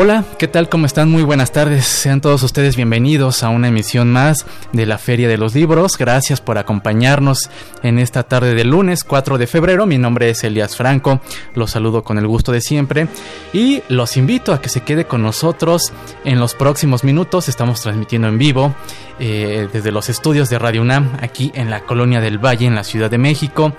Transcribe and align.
Hola, 0.00 0.24
¿qué 0.38 0.46
tal? 0.46 0.68
¿Cómo 0.68 0.86
están? 0.86 1.10
Muy 1.10 1.24
buenas 1.24 1.50
tardes. 1.50 1.84
Sean 1.84 2.20
todos 2.20 2.44
ustedes 2.44 2.76
bienvenidos 2.76 3.42
a 3.42 3.48
una 3.48 3.66
emisión 3.66 4.12
más 4.12 4.46
de 4.72 4.86
la 4.86 4.96
Feria 4.96 5.26
de 5.26 5.38
los 5.38 5.56
Libros. 5.56 5.98
Gracias 5.98 6.40
por 6.40 6.56
acompañarnos 6.56 7.50
en 7.82 7.98
esta 7.98 8.22
tarde 8.22 8.54
de 8.54 8.62
lunes 8.62 9.02
4 9.02 9.38
de 9.38 9.48
febrero. 9.48 9.86
Mi 9.86 9.98
nombre 9.98 10.30
es 10.30 10.44
Elias 10.44 10.76
Franco. 10.76 11.20
Los 11.56 11.72
saludo 11.72 12.04
con 12.04 12.16
el 12.16 12.28
gusto 12.28 12.52
de 12.52 12.60
siempre 12.60 13.08
y 13.52 13.82
los 13.88 14.16
invito 14.16 14.52
a 14.52 14.60
que 14.60 14.68
se 14.68 14.82
quede 14.82 15.06
con 15.06 15.20
nosotros 15.20 15.92
en 16.24 16.38
los 16.38 16.54
próximos 16.54 17.02
minutos. 17.02 17.48
Estamos 17.48 17.80
transmitiendo 17.80 18.28
en 18.28 18.38
vivo 18.38 18.76
eh, 19.18 19.68
desde 19.72 19.90
los 19.90 20.08
estudios 20.08 20.48
de 20.48 20.60
Radio 20.60 20.82
UNAM 20.82 21.16
aquí 21.20 21.50
en 21.56 21.70
la 21.70 21.80
Colonia 21.80 22.20
del 22.20 22.38
Valle 22.38 22.66
en 22.66 22.76
la 22.76 22.84
Ciudad 22.84 23.10
de 23.10 23.18
México. 23.18 23.72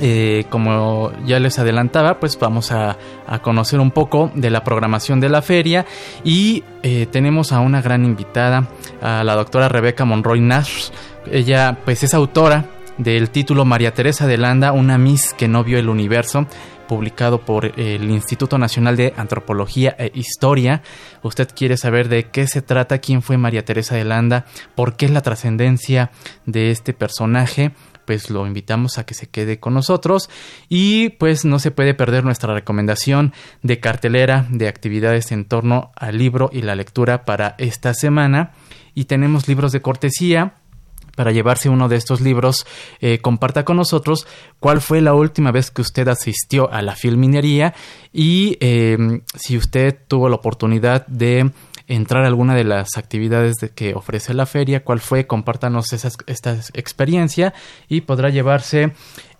eh, 0.00 0.44
como 0.48 1.12
ya 1.24 1.38
les 1.38 1.58
adelantaba, 1.58 2.18
pues 2.18 2.38
vamos 2.38 2.72
a, 2.72 2.96
conocer 3.42 3.80
un 3.80 3.90
poco 3.90 4.30
de 4.34 4.50
la 4.50 4.62
programación 4.62 5.18
de 5.18 5.30
la 5.30 5.40
feria 5.40 5.86
y 6.22 6.64
eh, 6.82 7.06
tenemos 7.10 7.52
a 7.52 7.60
una 7.60 7.80
gran 7.80 8.04
invitada, 8.04 8.68
a 9.00 9.24
la 9.24 9.34
doctora 9.34 9.68
Rebeca 9.68 10.04
Monroy 10.04 10.40
Nash. 10.40 10.90
Ella 11.30 11.78
pues 11.84 12.02
es 12.02 12.12
autora 12.12 12.66
del 12.98 13.30
título 13.30 13.64
María 13.64 13.94
Teresa 13.94 14.26
de 14.26 14.36
Landa, 14.36 14.72
una 14.72 14.98
Miss 14.98 15.34
que 15.34 15.48
no 15.48 15.64
vio 15.64 15.78
el 15.78 15.88
universo, 15.88 16.46
publicado 16.86 17.40
por 17.40 17.78
el 17.78 18.10
Instituto 18.10 18.58
Nacional 18.58 18.96
de 18.96 19.14
Antropología 19.16 19.96
e 19.98 20.10
Historia. 20.14 20.82
Usted 21.22 21.48
quiere 21.54 21.76
saber 21.76 22.08
de 22.08 22.24
qué 22.24 22.46
se 22.46 22.60
trata, 22.60 22.98
quién 22.98 23.22
fue 23.22 23.38
María 23.38 23.64
Teresa 23.64 23.94
de 23.94 24.04
Landa, 24.04 24.44
por 24.74 24.94
qué 24.96 25.06
es 25.06 25.12
la 25.12 25.22
trascendencia 25.22 26.10
de 26.44 26.70
este 26.70 26.92
personaje 26.92 27.72
pues 28.04 28.30
lo 28.30 28.46
invitamos 28.46 28.98
a 28.98 29.04
que 29.04 29.14
se 29.14 29.28
quede 29.28 29.58
con 29.60 29.74
nosotros. 29.74 30.28
Y 30.68 31.10
pues 31.10 31.44
no 31.44 31.58
se 31.58 31.70
puede 31.70 31.94
perder 31.94 32.24
nuestra 32.24 32.54
recomendación 32.54 33.32
de 33.62 33.80
cartelera 33.80 34.46
de 34.50 34.68
actividades 34.68 35.32
en 35.32 35.44
torno 35.44 35.92
al 35.96 36.18
libro 36.18 36.50
y 36.52 36.62
la 36.62 36.74
lectura 36.74 37.24
para 37.24 37.54
esta 37.58 37.94
semana. 37.94 38.52
Y 38.94 39.04
tenemos 39.04 39.48
libros 39.48 39.72
de 39.72 39.82
cortesía. 39.82 40.54
Para 41.14 41.30
llevarse 41.30 41.68
uno 41.68 41.90
de 41.90 41.96
estos 41.96 42.22
libros, 42.22 42.66
eh, 43.00 43.18
comparta 43.18 43.66
con 43.66 43.76
nosotros 43.76 44.26
cuál 44.60 44.80
fue 44.80 45.02
la 45.02 45.12
última 45.12 45.50
vez 45.52 45.70
que 45.70 45.82
usted 45.82 46.08
asistió 46.08 46.72
a 46.72 46.80
la 46.80 46.96
filminería. 46.96 47.74
Y 48.14 48.56
eh, 48.60 49.20
si 49.34 49.58
usted 49.58 49.94
tuvo 50.08 50.30
la 50.30 50.36
oportunidad 50.36 51.06
de 51.06 51.50
entrar 51.86 52.24
a 52.24 52.28
alguna 52.28 52.54
de 52.54 52.64
las 52.64 52.96
actividades 52.96 53.56
de 53.56 53.70
que 53.70 53.94
ofrece 53.94 54.34
la 54.34 54.46
feria, 54.46 54.84
cuál 54.84 55.00
fue, 55.00 55.26
compártanos 55.26 55.92
esa, 55.92 56.10
esta 56.26 56.58
experiencia 56.74 57.54
y 57.88 58.02
podrá 58.02 58.30
llevarse 58.30 58.92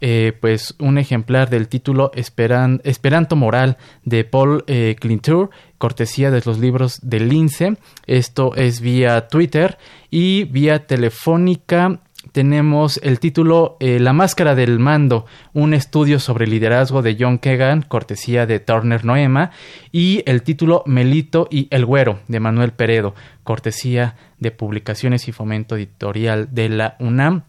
eh, 0.04 0.36
pues 0.40 0.74
un 0.80 0.98
ejemplar 0.98 1.48
del 1.48 1.68
título 1.68 2.10
Esperanto 2.14 3.36
Moral 3.36 3.76
de 4.04 4.24
Paul 4.24 4.64
eh, 4.66 4.96
Clintour, 4.98 5.50
cortesía 5.78 6.30
de 6.30 6.42
los 6.44 6.58
libros 6.58 6.98
de 7.02 7.20
Lince. 7.20 7.76
Esto 8.06 8.54
es 8.56 8.80
vía 8.80 9.28
Twitter 9.28 9.78
y 10.10 10.44
vía 10.44 10.86
telefónica 10.86 12.01
tenemos 12.32 12.98
el 13.02 13.20
título 13.20 13.76
eh, 13.78 14.00
La 14.00 14.12
Máscara 14.12 14.54
del 14.54 14.78
Mando, 14.78 15.26
un 15.52 15.74
estudio 15.74 16.18
sobre 16.18 16.46
liderazgo 16.46 17.02
de 17.02 17.16
John 17.18 17.38
Kegan, 17.38 17.82
cortesía 17.82 18.46
de 18.46 18.58
Turner 18.58 19.04
Noema, 19.04 19.50
y 19.92 20.22
el 20.26 20.42
título 20.42 20.82
Melito 20.86 21.46
y 21.50 21.68
el 21.70 21.84
Güero, 21.84 22.20
de 22.28 22.40
Manuel 22.40 22.72
Peredo, 22.72 23.14
cortesía 23.44 24.16
de 24.38 24.50
Publicaciones 24.50 25.28
y 25.28 25.32
Fomento 25.32 25.76
Editorial 25.76 26.48
de 26.52 26.68
la 26.70 26.96
UNAM. 26.98 27.42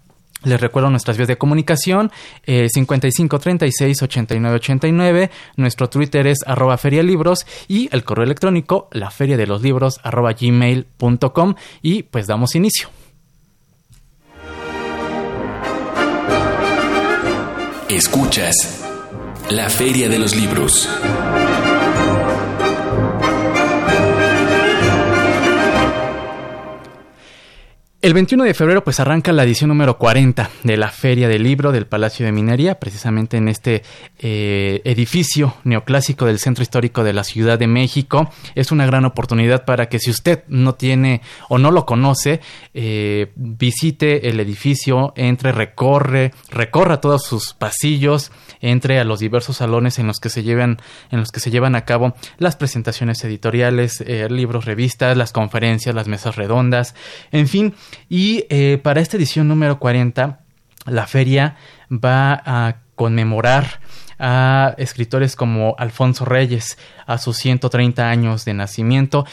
Les 0.43 0.59
recuerdo 0.59 0.89
nuestras 0.89 1.15
vías 1.15 1.29
de 1.29 1.37
comunicación, 1.37 2.11
eh, 2.45 2.67
55 2.69 3.39
36 3.39 4.03
89 4.03 4.55
89, 4.57 5.31
nuestro 5.55 5.89
Twitter 5.89 6.27
es 6.27 6.39
arroba 6.45 6.77
ferialibros 6.77 7.45
y 7.69 7.87
el 7.93 8.03
correo 8.03 8.25
electrónico 8.25 8.89
la 8.91 9.09
feria 9.09 9.37
de 9.37 9.47
los 9.47 9.61
libros 9.61 10.01
arroba 10.03 10.33
gmail.com 10.33 11.55
y 11.81 12.03
pues 12.03 12.27
damos 12.27 12.55
inicio. 12.55 12.89
Escuchas 17.95 18.55
la 19.51 19.69
Feria 19.69 20.09
de 20.09 20.17
los 20.17 20.35
Libros. 20.35 20.89
El 28.03 28.13
21 28.13 28.43
de 28.43 28.53
febrero 28.53 28.83
pues 28.83 28.99
arranca 28.99 29.31
la 29.31 29.45
edición 29.45 29.69
número 29.69 29.97
40 29.97 30.49
de 30.63 30.75
la 30.75 30.89
Feria 30.89 31.29
del 31.29 31.41
Libro 31.41 31.71
del 31.71 31.87
Palacio 31.87 32.25
de 32.25 32.33
Minería, 32.33 32.77
precisamente 32.77 33.37
en 33.37 33.47
este 33.47 33.81
eh, 34.19 34.81
edificio 34.83 35.55
neoclásico 35.63 36.25
del 36.25 36.37
Centro 36.37 36.63
Histórico 36.63 37.05
de 37.05 37.13
la 37.13 37.23
Ciudad 37.23 37.57
de 37.57 37.67
México. 37.67 38.29
Es 38.55 38.73
una 38.73 38.85
gran 38.85 39.05
oportunidad 39.05 39.63
para 39.63 39.87
que 39.87 39.99
si 39.99 40.11
usted 40.11 40.43
no 40.49 40.75
tiene 40.75 41.21
o 41.47 41.59
no 41.59 41.71
lo 41.71 41.85
conoce, 41.85 42.41
eh, 42.73 43.31
visite 43.37 44.27
el 44.27 44.41
edificio, 44.41 45.13
entre, 45.15 45.53
recorre, 45.53 46.33
recorra 46.49 46.99
todos 46.99 47.23
sus 47.23 47.53
pasillos, 47.53 48.33
entre 48.63 48.97
a 48.99 49.03
los 49.03 49.19
diversos 49.19 49.57
salones 49.57 49.99
en 49.99 50.07
los 50.07 50.19
que 50.19 50.29
se 50.29 50.41
llevan, 50.41 50.79
en 51.11 51.19
los 51.19 51.31
que 51.31 51.41
se 51.41 51.51
llevan 51.51 51.75
a 51.75 51.85
cabo 51.85 52.15
las 52.37 52.55
presentaciones 52.55 53.23
editoriales, 53.23 54.01
eh, 54.01 54.27
libros, 54.29 54.65
revistas, 54.65 55.17
las 55.17 55.33
conferencias, 55.33 55.93
las 55.93 56.07
mesas 56.07 56.37
redondas, 56.37 56.95
en 57.31 57.47
fin 57.47 57.75
y 58.09 58.45
eh, 58.49 58.79
para 58.81 59.01
esta 59.01 59.17
edición 59.17 59.49
número 59.49 59.79
40, 59.79 60.39
la 60.85 61.07
feria 61.07 61.57
va 61.91 62.41
a 62.45 62.77
conmemorar 62.95 63.81
a 64.17 64.75
escritores 64.77 65.35
como 65.35 65.75
Alfonso 65.77 66.23
Reyes 66.23 66.77
a 67.05 67.17
sus 67.17 67.37
130 67.37 68.09
años 68.09 68.45
de 68.45 68.53
nacimiento. 68.53 69.25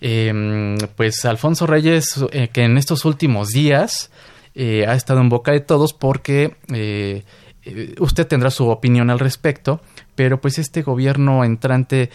Em, 0.00 0.78
pues 0.96 1.24
Alfonso 1.26 1.66
Reyes, 1.66 2.24
eh, 2.30 2.48
que 2.48 2.62
en 2.64 2.78
estos 2.78 3.04
últimos 3.04 3.48
días 3.48 4.10
ha 4.56 4.94
estado 4.94 5.20
en 5.20 5.28
boca 5.28 5.52
de 5.52 5.60
todos 5.60 5.92
porque 5.92 6.56
usted 7.98 8.26
tendrá 8.26 8.50
su 8.50 8.68
opinión 8.68 9.10
al 9.10 9.18
respecto, 9.18 9.80
pero 10.14 10.40
pues 10.40 10.58
este 10.58 10.82
gobierno 10.82 11.44
entrante 11.44 12.10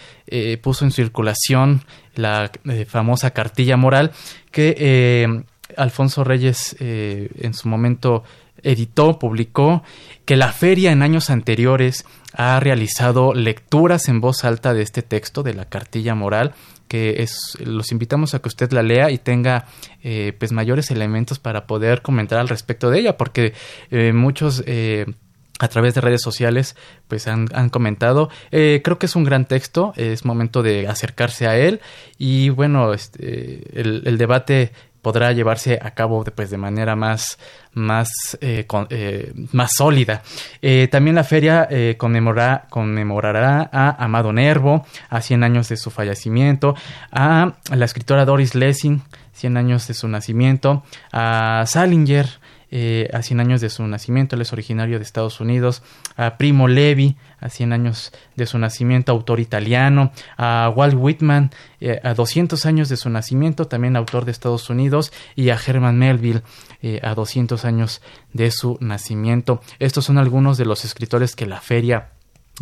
puso 0.62 0.84
en 0.84 0.90
circulación 0.90 1.82
la 2.14 2.50
famosa 2.86 3.30
cartilla 3.30 3.76
moral 3.76 4.12
que 4.50 5.44
Alfonso 5.76 6.24
Reyes 6.24 6.76
en 6.80 7.54
su 7.54 7.68
momento 7.68 8.24
editó, 8.64 9.18
publicó, 9.18 9.82
que 10.24 10.36
la 10.36 10.52
feria 10.52 10.90
en 10.90 11.02
años 11.02 11.30
anteriores 11.30 12.04
ha 12.32 12.58
realizado 12.58 13.32
lecturas 13.34 14.08
en 14.08 14.20
voz 14.20 14.44
alta 14.44 14.74
de 14.74 14.82
este 14.82 15.02
texto, 15.02 15.42
de 15.42 15.54
la 15.54 15.66
cartilla 15.66 16.14
moral, 16.14 16.54
que 16.88 17.22
es, 17.22 17.56
los 17.64 17.92
invitamos 17.92 18.34
a 18.34 18.40
que 18.40 18.48
usted 18.48 18.72
la 18.72 18.82
lea 18.82 19.10
y 19.10 19.18
tenga 19.18 19.66
eh, 20.02 20.34
pues 20.38 20.52
mayores 20.52 20.90
elementos 20.90 21.38
para 21.38 21.66
poder 21.66 22.02
comentar 22.02 22.38
al 22.38 22.48
respecto 22.48 22.90
de 22.90 23.00
ella, 23.00 23.16
porque 23.16 23.52
eh, 23.90 24.12
muchos 24.12 24.64
eh, 24.66 25.06
a 25.60 25.68
través 25.68 25.94
de 25.94 26.00
redes 26.00 26.20
sociales 26.20 26.76
pues 27.06 27.28
han, 27.28 27.46
comentado 27.70 28.28
creo 28.50 28.98
que 28.98 29.06
es 29.06 29.14
un 29.14 29.22
gran 29.24 29.44
texto 29.44 29.92
es 29.96 30.24
momento 30.24 30.62
de 30.62 30.88
acercarse 30.88 31.46
a 31.46 31.56
él 31.56 31.80
y 32.18 32.48
bueno 32.48 32.92
este, 32.92 33.80
el, 33.80 34.18
debate 34.18 34.72
podrá 35.04 35.30
llevarse 35.32 35.78
a 35.80 35.90
cabo 35.92 36.24
pues, 36.24 36.50
de 36.50 36.56
manera 36.56 36.96
más, 36.96 37.38
más, 37.74 38.08
eh, 38.40 38.66
eh, 38.88 39.32
más 39.52 39.72
sólida. 39.76 40.22
Eh, 40.62 40.88
también 40.90 41.14
la 41.14 41.24
feria 41.24 41.68
conmemorará, 41.98 42.66
conmemorará 42.70 43.68
a 43.70 44.02
Amado 44.02 44.32
Nervo, 44.32 44.86
a 45.10 45.20
100 45.20 45.44
años 45.44 45.68
de 45.68 45.76
su 45.76 45.90
fallecimiento, 45.90 46.74
a 47.12 47.52
la 47.70 47.84
escritora 47.84 48.24
Doris 48.24 48.54
Lessing, 48.54 49.02
100 49.34 49.56
años 49.58 49.86
de 49.86 49.94
su 49.94 50.08
nacimiento, 50.08 50.82
a 51.12 51.64
Salinger, 51.66 52.26
eh, 52.76 53.08
a 53.12 53.22
100 53.22 53.38
años 53.38 53.60
de 53.60 53.70
su 53.70 53.86
nacimiento, 53.86 54.34
él 54.34 54.42
es 54.42 54.52
originario 54.52 54.98
de 54.98 55.04
Estados 55.04 55.38
Unidos, 55.38 55.84
a 56.16 56.36
Primo 56.36 56.66
Levi, 56.66 57.16
a 57.38 57.48
100 57.48 57.72
años 57.72 58.10
de 58.34 58.46
su 58.46 58.58
nacimiento, 58.58 59.12
autor 59.12 59.38
italiano, 59.38 60.10
a 60.36 60.72
Walt 60.74 60.96
Whitman, 60.98 61.52
eh, 61.80 62.00
a 62.02 62.14
200 62.14 62.66
años 62.66 62.88
de 62.88 62.96
su 62.96 63.10
nacimiento, 63.10 63.66
también 63.66 63.94
autor 63.94 64.24
de 64.24 64.32
Estados 64.32 64.68
Unidos, 64.70 65.12
y 65.36 65.50
a 65.50 65.58
Herman 65.64 65.96
Melville, 65.96 66.42
eh, 66.82 66.98
a 67.04 67.14
200 67.14 67.64
años 67.64 68.02
de 68.32 68.50
su 68.50 68.76
nacimiento. 68.80 69.60
Estos 69.78 70.06
son 70.06 70.18
algunos 70.18 70.58
de 70.58 70.64
los 70.64 70.84
escritores 70.84 71.36
que 71.36 71.46
la 71.46 71.60
feria 71.60 72.08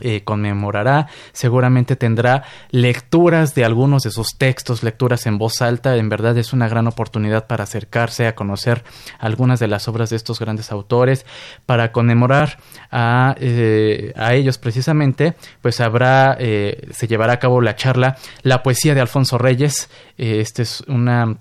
eh, 0.00 0.22
conmemorará, 0.24 1.08
seguramente 1.32 1.96
tendrá 1.96 2.44
lecturas 2.70 3.54
de 3.54 3.66
algunos 3.66 4.04
de 4.04 4.10
sus 4.10 4.38
textos, 4.38 4.82
lecturas 4.82 5.26
en 5.26 5.36
voz 5.36 5.60
alta, 5.60 5.96
en 5.96 6.08
verdad 6.08 6.38
es 6.38 6.54
una 6.54 6.66
gran 6.66 6.86
oportunidad 6.86 7.46
para 7.46 7.64
acercarse 7.64 8.26
a 8.26 8.34
conocer 8.34 8.84
algunas 9.18 9.60
de 9.60 9.68
las 9.68 9.88
obras 9.88 10.08
de 10.08 10.16
estos 10.16 10.40
grandes 10.40 10.72
autores, 10.72 11.26
para 11.66 11.92
conmemorar 11.92 12.58
a, 12.90 13.34
eh, 13.38 14.14
a 14.16 14.32
ellos 14.32 14.56
precisamente, 14.56 15.34
pues 15.60 15.78
habrá, 15.80 16.38
eh, 16.40 16.88
se 16.90 17.06
llevará 17.06 17.34
a 17.34 17.38
cabo 17.38 17.60
la 17.60 17.76
charla 17.76 18.16
La 18.42 18.62
poesía 18.62 18.94
de 18.94 19.02
Alfonso 19.02 19.36
Reyes, 19.36 19.90
esta 20.16 20.62
es 20.62 20.82
una 20.88 21.36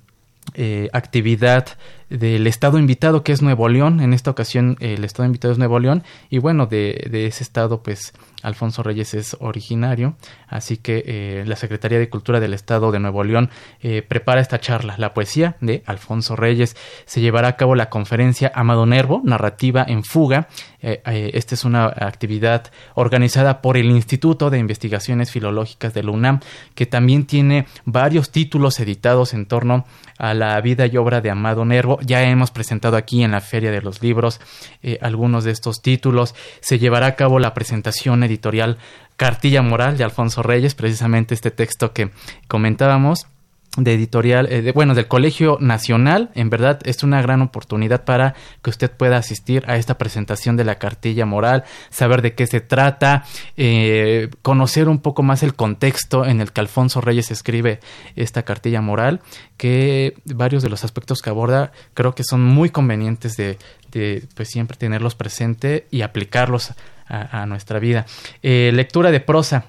actividad 0.92 1.68
del 2.11 2.45
estado 2.45 2.77
invitado 2.77 3.23
que 3.23 3.31
es 3.31 3.41
Nuevo 3.41 3.69
León. 3.69 4.01
En 4.01 4.13
esta 4.13 4.31
ocasión 4.31 4.77
el 4.79 5.03
estado 5.03 5.25
invitado 5.25 5.53
es 5.53 5.57
Nuevo 5.57 5.79
León 5.79 6.03
y 6.29 6.37
bueno, 6.39 6.67
de, 6.67 7.07
de 7.09 7.25
ese 7.27 7.43
estado 7.43 7.81
pues 7.81 8.13
Alfonso 8.41 8.83
Reyes 8.83 9.13
es 9.13 9.37
originario, 9.39 10.15
así 10.47 10.77
que 10.77 11.03
eh, 11.05 11.43
la 11.45 11.55
Secretaría 11.55 11.99
de 11.99 12.09
Cultura 12.09 12.39
del 12.39 12.53
Estado 12.53 12.91
de 12.91 12.99
Nuevo 12.99 13.23
León 13.23 13.49
eh, 13.81 14.01
prepara 14.01 14.41
esta 14.41 14.59
charla, 14.59 14.95
la 14.97 15.13
poesía 15.13 15.55
de 15.61 15.83
Alfonso 15.85 16.35
Reyes. 16.35 16.75
Se 17.05 17.21
llevará 17.21 17.49
a 17.49 17.57
cabo 17.57 17.75
la 17.75 17.89
conferencia 17.89 18.51
Amado 18.53 18.85
Nervo, 18.85 19.21
narrativa 19.23 19.85
en 19.87 20.03
fuga. 20.03 20.47
Eh, 20.81 21.31
esta 21.33 21.55
es 21.55 21.63
una 21.63 21.85
actividad 21.85 22.71
organizada 22.95 23.61
por 23.61 23.77
el 23.77 23.85
Instituto 23.91 24.49
de 24.49 24.59
Investigaciones 24.59 25.31
Filológicas 25.31 25.93
de 25.93 26.03
la 26.03 26.11
UNAM, 26.11 26.39
que 26.73 26.85
también 26.85 27.25
tiene 27.25 27.67
varios 27.85 28.31
títulos 28.31 28.79
editados 28.79 29.33
en 29.33 29.45
torno 29.45 29.85
a 30.17 30.33
la 30.33 30.59
vida 30.61 30.85
y 30.87 30.97
obra 30.97 31.21
de 31.21 31.29
Amado 31.29 31.65
Nervo. 31.65 31.99
Ya 32.01 32.24
hemos 32.24 32.51
presentado 32.51 32.98
aquí 32.98 33.24
en 33.24 33.31
la 33.31 33.42
Feria 33.42 33.71
de 33.71 33.81
los 33.81 34.01
Libros 34.01 34.39
algunos 35.01 35.44
de 35.44 35.51
estos 35.51 35.81
títulos. 35.81 36.36
Se 36.59 36.80
llevará 36.80 37.07
a 37.07 37.15
cabo 37.15 37.39
la 37.39 37.53
presentación 37.53 38.24
editorial 38.24 38.77
Cartilla 39.18 39.62
Moral 39.62 39.98
de 39.98 40.03
Alfonso 40.03 40.42
Reyes, 40.42 40.74
precisamente 40.74 41.36
este 41.36 41.51
texto 41.51 41.94
que 41.94 42.09
comentábamos 42.48 43.27
de 43.77 43.94
editorial, 43.94 44.47
eh, 44.51 44.71
bueno, 44.73 44.95
del 44.95 45.07
Colegio 45.07 45.57
Nacional. 45.62 46.29
En 46.35 46.50
verdad 46.50 46.79
es 46.83 47.03
una 47.03 47.21
gran 47.21 47.41
oportunidad 47.41 48.03
para 48.03 48.35
que 48.62 48.69
usted 48.69 48.91
pueda 48.91 49.18
asistir 49.18 49.63
a 49.68 49.77
esta 49.77 49.97
presentación 49.97 50.57
de 50.57 50.65
la 50.65 50.75
cartilla 50.75 51.25
moral, 51.25 51.63
saber 51.89 52.21
de 52.21 52.33
qué 52.33 52.47
se 52.47 52.59
trata, 52.59 53.23
eh, 53.56 54.29
conocer 54.41 54.89
un 54.89 55.00
poco 55.00 55.23
más 55.23 55.41
el 55.41 55.56
contexto 55.56 56.25
en 56.25 56.41
el 56.41 56.51
que 56.51 56.62
Alfonso 56.62 57.00
Reyes 57.00 57.31
escribe 57.31 57.79
esta 58.15 58.44
cartilla 58.44 58.81
moral, 58.81 59.21
que 59.56 60.15
varios 60.25 60.63
de 60.63 60.69
los 60.69 60.83
aspectos 60.83 61.21
que 61.21 61.29
aborda 61.29 61.71
creo 61.94 62.13
que 62.13 62.23
son 62.23 62.44
muy 62.44 62.69
convenientes 62.69 63.38
de, 63.38 63.57
de 63.91 64.27
pues 64.35 64.50
siempre 64.50 64.75
tenerlos 64.75 65.15
presente 65.15 65.88
y 65.91 66.01
aplicarlos 66.01 66.73
a, 67.12 67.45
nuestra 67.45 67.79
vida. 67.79 68.06
Eh, 68.41 68.71
lectura 68.73 69.12
de 69.12 69.19
prosa. 69.19 69.65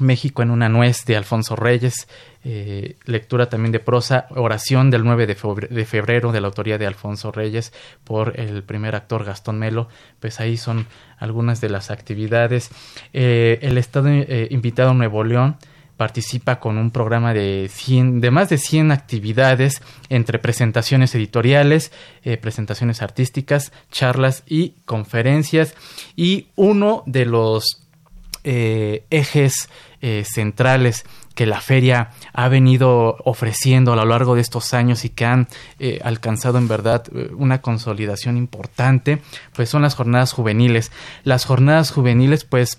México 0.00 0.42
en 0.42 0.50
una 0.50 0.68
nuez 0.68 1.04
de 1.04 1.16
Alfonso 1.16 1.56
Reyes, 1.56 2.08
eh, 2.44 2.96
lectura 3.04 3.48
también 3.48 3.72
de 3.72 3.80
prosa, 3.80 4.26
oración 4.30 4.90
del 4.90 5.04
9 5.04 5.26
de 5.26 5.84
febrero, 5.84 6.32
de 6.32 6.40
la 6.40 6.48
autoría 6.48 6.78
de 6.78 6.86
Alfonso 6.86 7.32
Reyes 7.32 7.72
por 8.04 8.38
el 8.38 8.62
primer 8.62 8.94
actor 8.94 9.24
Gastón 9.24 9.58
Melo, 9.58 9.88
pues 10.20 10.40
ahí 10.40 10.56
son 10.56 10.86
algunas 11.18 11.60
de 11.60 11.70
las 11.70 11.90
actividades. 11.90 12.70
Eh, 13.12 13.58
el 13.62 13.78
Estado 13.78 14.08
invitado 14.50 14.90
a 14.90 14.94
Nuevo 14.94 15.24
León, 15.24 15.56
participa 15.96 16.58
con 16.58 16.78
un 16.78 16.90
programa 16.90 17.32
de, 17.34 17.70
de 17.88 18.30
más 18.30 18.48
de 18.48 18.58
100 18.58 18.90
actividades 18.90 19.80
entre 20.08 20.38
presentaciones 20.38 21.14
editoriales, 21.14 21.92
eh, 22.24 22.36
presentaciones 22.36 23.02
artísticas, 23.02 23.72
charlas 23.90 24.42
y 24.46 24.70
conferencias. 24.84 25.74
Y 26.16 26.48
uno 26.56 27.04
de 27.06 27.26
los 27.26 27.83
eh, 28.44 29.04
ejes 29.10 29.68
eh, 30.00 30.24
centrales 30.24 31.04
que 31.34 31.46
la 31.46 31.60
feria 31.60 32.10
ha 32.32 32.48
venido 32.48 33.16
ofreciendo 33.24 33.92
a 33.92 33.96
lo 33.96 34.04
largo 34.04 34.36
de 34.36 34.40
estos 34.40 34.72
años 34.72 35.04
y 35.04 35.08
que 35.08 35.24
han 35.24 35.48
alcanzado 36.04 36.58
en 36.58 36.68
verdad 36.68 37.02
una 37.36 37.60
consolidación 37.60 38.36
importante, 38.36 39.20
pues 39.52 39.68
son 39.68 39.82
las 39.82 39.96
jornadas 39.96 40.32
juveniles. 40.32 40.92
Las 41.24 41.44
jornadas 41.44 41.90
juveniles 41.90 42.44
pues 42.44 42.78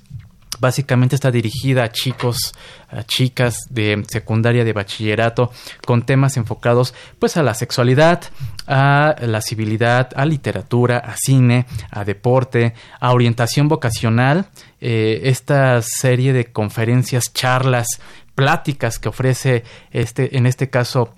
Básicamente 0.59 1.15
está 1.15 1.31
dirigida 1.31 1.83
a 1.83 1.91
chicos, 1.91 2.53
a 2.89 3.03
chicas 3.03 3.55
de 3.69 4.03
secundaria, 4.07 4.63
de 4.63 4.73
bachillerato, 4.73 5.51
con 5.85 6.05
temas 6.05 6.37
enfocados 6.37 6.93
pues 7.19 7.37
a 7.37 7.43
la 7.43 7.53
sexualidad, 7.53 8.23
a 8.67 9.15
la 9.21 9.41
civilidad, 9.41 10.09
a 10.15 10.25
literatura, 10.25 10.97
a 10.97 11.15
cine, 11.17 11.65
a 11.91 12.03
deporte, 12.03 12.73
a 12.99 13.13
orientación 13.13 13.67
vocacional. 13.67 14.47
Eh, 14.81 15.21
esta 15.23 15.81
serie 15.81 16.33
de 16.33 16.45
conferencias, 16.45 17.33
charlas, 17.33 17.87
pláticas 18.35 18.99
que 18.99 19.09
ofrece 19.09 19.63
este, 19.91 20.37
en 20.37 20.45
este 20.45 20.69
caso 20.69 21.13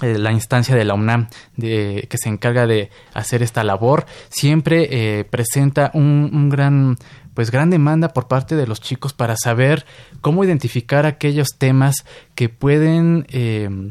eh, 0.00 0.18
la 0.18 0.32
instancia 0.32 0.74
de 0.74 0.84
la 0.84 0.94
UNAM 0.94 1.28
de, 1.56 2.06
que 2.10 2.18
se 2.18 2.28
encarga 2.28 2.66
de 2.66 2.90
hacer 3.14 3.42
esta 3.42 3.62
labor 3.62 4.06
siempre 4.30 4.88
eh, 4.90 5.24
presenta 5.24 5.90
un, 5.94 6.30
un 6.32 6.48
gran 6.48 6.96
pues 7.34 7.50
gran 7.50 7.70
demanda 7.70 8.08
por 8.08 8.28
parte 8.28 8.56
de 8.56 8.66
los 8.66 8.80
chicos 8.80 9.12
para 9.12 9.36
saber 9.36 9.86
cómo 10.20 10.44
identificar 10.44 11.06
aquellos 11.06 11.50
temas 11.58 12.04
que 12.34 12.48
pueden 12.48 13.26
eh, 13.30 13.90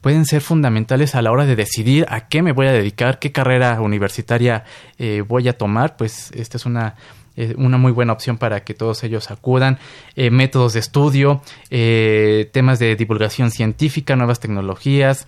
pueden 0.00 0.24
ser 0.26 0.40
fundamentales 0.40 1.14
a 1.14 1.22
la 1.22 1.30
hora 1.30 1.46
de 1.46 1.56
decidir 1.56 2.06
a 2.08 2.26
qué 2.28 2.42
me 2.42 2.52
voy 2.52 2.66
a 2.66 2.72
dedicar, 2.72 3.20
qué 3.20 3.30
carrera 3.30 3.80
universitaria 3.80 4.64
eh, 4.98 5.22
voy 5.26 5.48
a 5.48 5.56
tomar, 5.56 5.96
pues 5.96 6.32
esta 6.32 6.56
es 6.56 6.66
una 6.66 6.96
eh, 7.34 7.54
una 7.56 7.78
muy 7.78 7.92
buena 7.92 8.12
opción 8.12 8.36
para 8.36 8.62
que 8.62 8.74
todos 8.74 9.04
ellos 9.04 9.30
acudan. 9.30 9.78
métodos 10.16 10.74
de 10.74 10.80
estudio, 10.80 11.40
temas 11.70 12.78
de 12.78 12.94
divulgación 12.94 13.50
científica, 13.50 14.16
nuevas 14.16 14.38
tecnologías, 14.38 15.26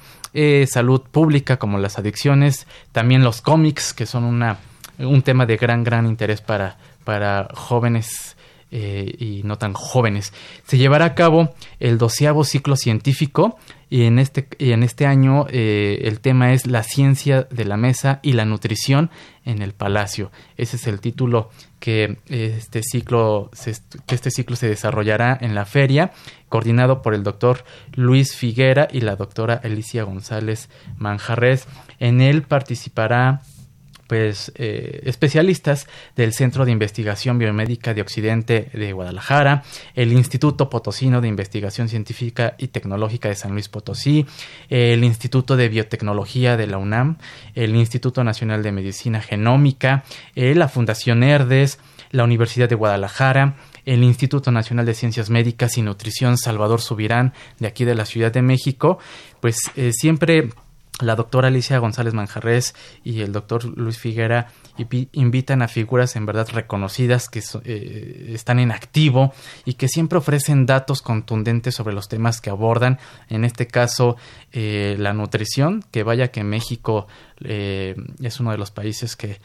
salud 0.67 1.01
pública 1.01 1.57
como 1.57 1.79
las 1.79 1.99
adicciones, 1.99 2.67
también 2.93 3.25
los 3.25 3.41
cómics, 3.41 3.95
que 3.95 4.05
son 4.05 4.25
una 4.25 4.59
un 4.99 5.23
tema 5.23 5.47
de 5.47 5.57
gran, 5.57 5.85
gran 5.85 6.07
interés 6.07 6.41
para, 6.41 6.79
para 7.05 7.49
jóvenes 7.55 8.37
eh, 8.77 9.15
y 9.21 9.43
no 9.45 9.57
tan 9.57 9.73
jóvenes. 9.73 10.33
Se 10.67 10.79
llevará 10.79 11.05
a 11.05 11.15
cabo 11.15 11.55
el 11.79 11.97
doceavo 11.97 12.43
ciclo 12.43 12.75
científico 12.75 13.57
y 13.89 14.03
en 14.03 14.19
este, 14.19 14.49
y 14.59 14.73
en 14.73 14.83
este 14.83 15.07
año 15.07 15.47
eh, 15.49 16.01
el 16.07 16.19
tema 16.19 16.53
es 16.53 16.67
la 16.67 16.83
ciencia 16.83 17.45
de 17.45 17.65
la 17.67 17.77
mesa 17.77 18.19
y 18.21 18.33
la 18.33 18.45
nutrición 18.45 19.11
en 19.45 19.63
el 19.63 19.75
palacio. 19.75 20.33
Ese 20.57 20.75
es 20.75 20.89
el 20.89 20.99
título 20.99 21.51
que 21.79 22.19
este 22.29 22.83
ciclo 22.83 23.49
se, 23.53 23.77
que 24.07 24.17
este 24.17 24.33
ciclo 24.33 24.57
se 24.57 24.67
desarrollará 24.67 25.39
en 25.41 25.55
la 25.55 25.67
feria, 25.67 26.11
coordinado 26.49 27.01
por 27.01 27.15
el 27.15 27.23
doctor 27.23 27.65
Luis 27.93 28.35
Figuera 28.35 28.89
y 28.91 29.03
la 29.03 29.15
doctora 29.15 29.61
Alicia 29.63 30.03
González 30.03 30.69
Manjarres. 30.99 31.69
En 32.01 32.21
él 32.21 32.43
participará 32.43 33.43
pues 34.15 34.53
eh, 34.55 35.01
especialistas 35.07 35.89
del 36.15 36.33
Centro 36.33 36.65
de 36.65 36.71
Investigación 36.71 37.37
Biomédica 37.37 37.95
de 37.95 38.01
Occidente 38.01 38.71
de 38.73 38.93
Guadalajara, 38.93 39.65
el 39.97 40.13
Instituto 40.13 40.71
Potosino 40.71 41.21
de 41.21 41.27
Investigación 41.27 41.89
Científica 41.89 42.55
y 42.57 42.69
Tecnológica 42.69 43.29
de 43.29 43.35
San 43.35 43.55
Luis 43.55 43.69
Potosí, 43.69 44.25
el 44.69 45.03
Instituto 45.03 45.57
de 45.57 45.69
Biotecnología 45.69 46.57
de 46.57 46.69
la 46.69 46.79
UNAM, 46.79 47.17
el 47.57 47.75
Instituto 47.75 48.23
Nacional 48.23 48.63
de 48.63 48.71
Medicina 48.71 49.21
Genómica, 49.21 50.05
eh, 50.37 50.55
la 50.55 50.69
Fundación 50.69 51.25
Herdes, 51.25 51.81
la 52.13 52.23
Universidad 52.23 52.69
de 52.69 52.77
Guadalajara, 52.77 53.57
el 53.85 54.05
Instituto 54.05 54.53
Nacional 54.53 54.87
de 54.87 54.95
Ciencias 54.95 55.29
Médicas 55.29 55.77
y 55.77 55.83
Nutrición 55.83 56.39
Salvador 56.39 56.81
Subirán 56.81 57.33
de 57.59 57.67
aquí 57.67 57.85
de 57.85 57.97
la 57.97 58.07
Ciudad 58.07 58.31
de 58.31 58.43
México, 58.43 59.01
pues 59.41 59.57
eh, 59.75 59.91
siempre 59.93 60.51
la 61.01 61.17
doctora 61.17 61.49
Alicia 61.49 61.79
González 61.79 62.15
Manjarres 62.15 62.75
y 63.03 63.23
el 63.23 63.33
doctor 63.33 63.65
Luis 63.65 63.99
Figuera 63.99 64.49
invitan 65.13 65.63
a 65.63 65.69
figuras 65.69 66.15
en 66.15 66.25
verdad 66.25 66.49
reconocidas 66.53 67.29
que 67.29 67.43
eh, 67.65 68.31
están 68.33 68.61
en 68.61 68.71
activo 68.71 69.33
y 69.65 69.75
que 69.75 69.89
siempre 69.89 70.19
ofrecen 70.19 70.67
datos 70.67 71.03
contundentes 71.03 71.75
sobre 71.75 71.95
los 71.95 72.09
temas 72.09 72.41
que 72.41 72.51
abordan. 72.51 72.99
En 73.29 73.45
este 73.45 73.67
caso, 73.67 74.17
eh, 74.53 74.95
la 74.99 75.13
nutrición, 75.13 75.85
que 75.91 76.05
vaya 76.05 76.29
que 76.29 76.45
México 76.45 77.09
eh, 77.43 77.97
es 78.23 78.39
uno 78.39 78.53
de 78.53 78.59
los 78.59 78.71
países 78.71 79.17
que 79.17 79.41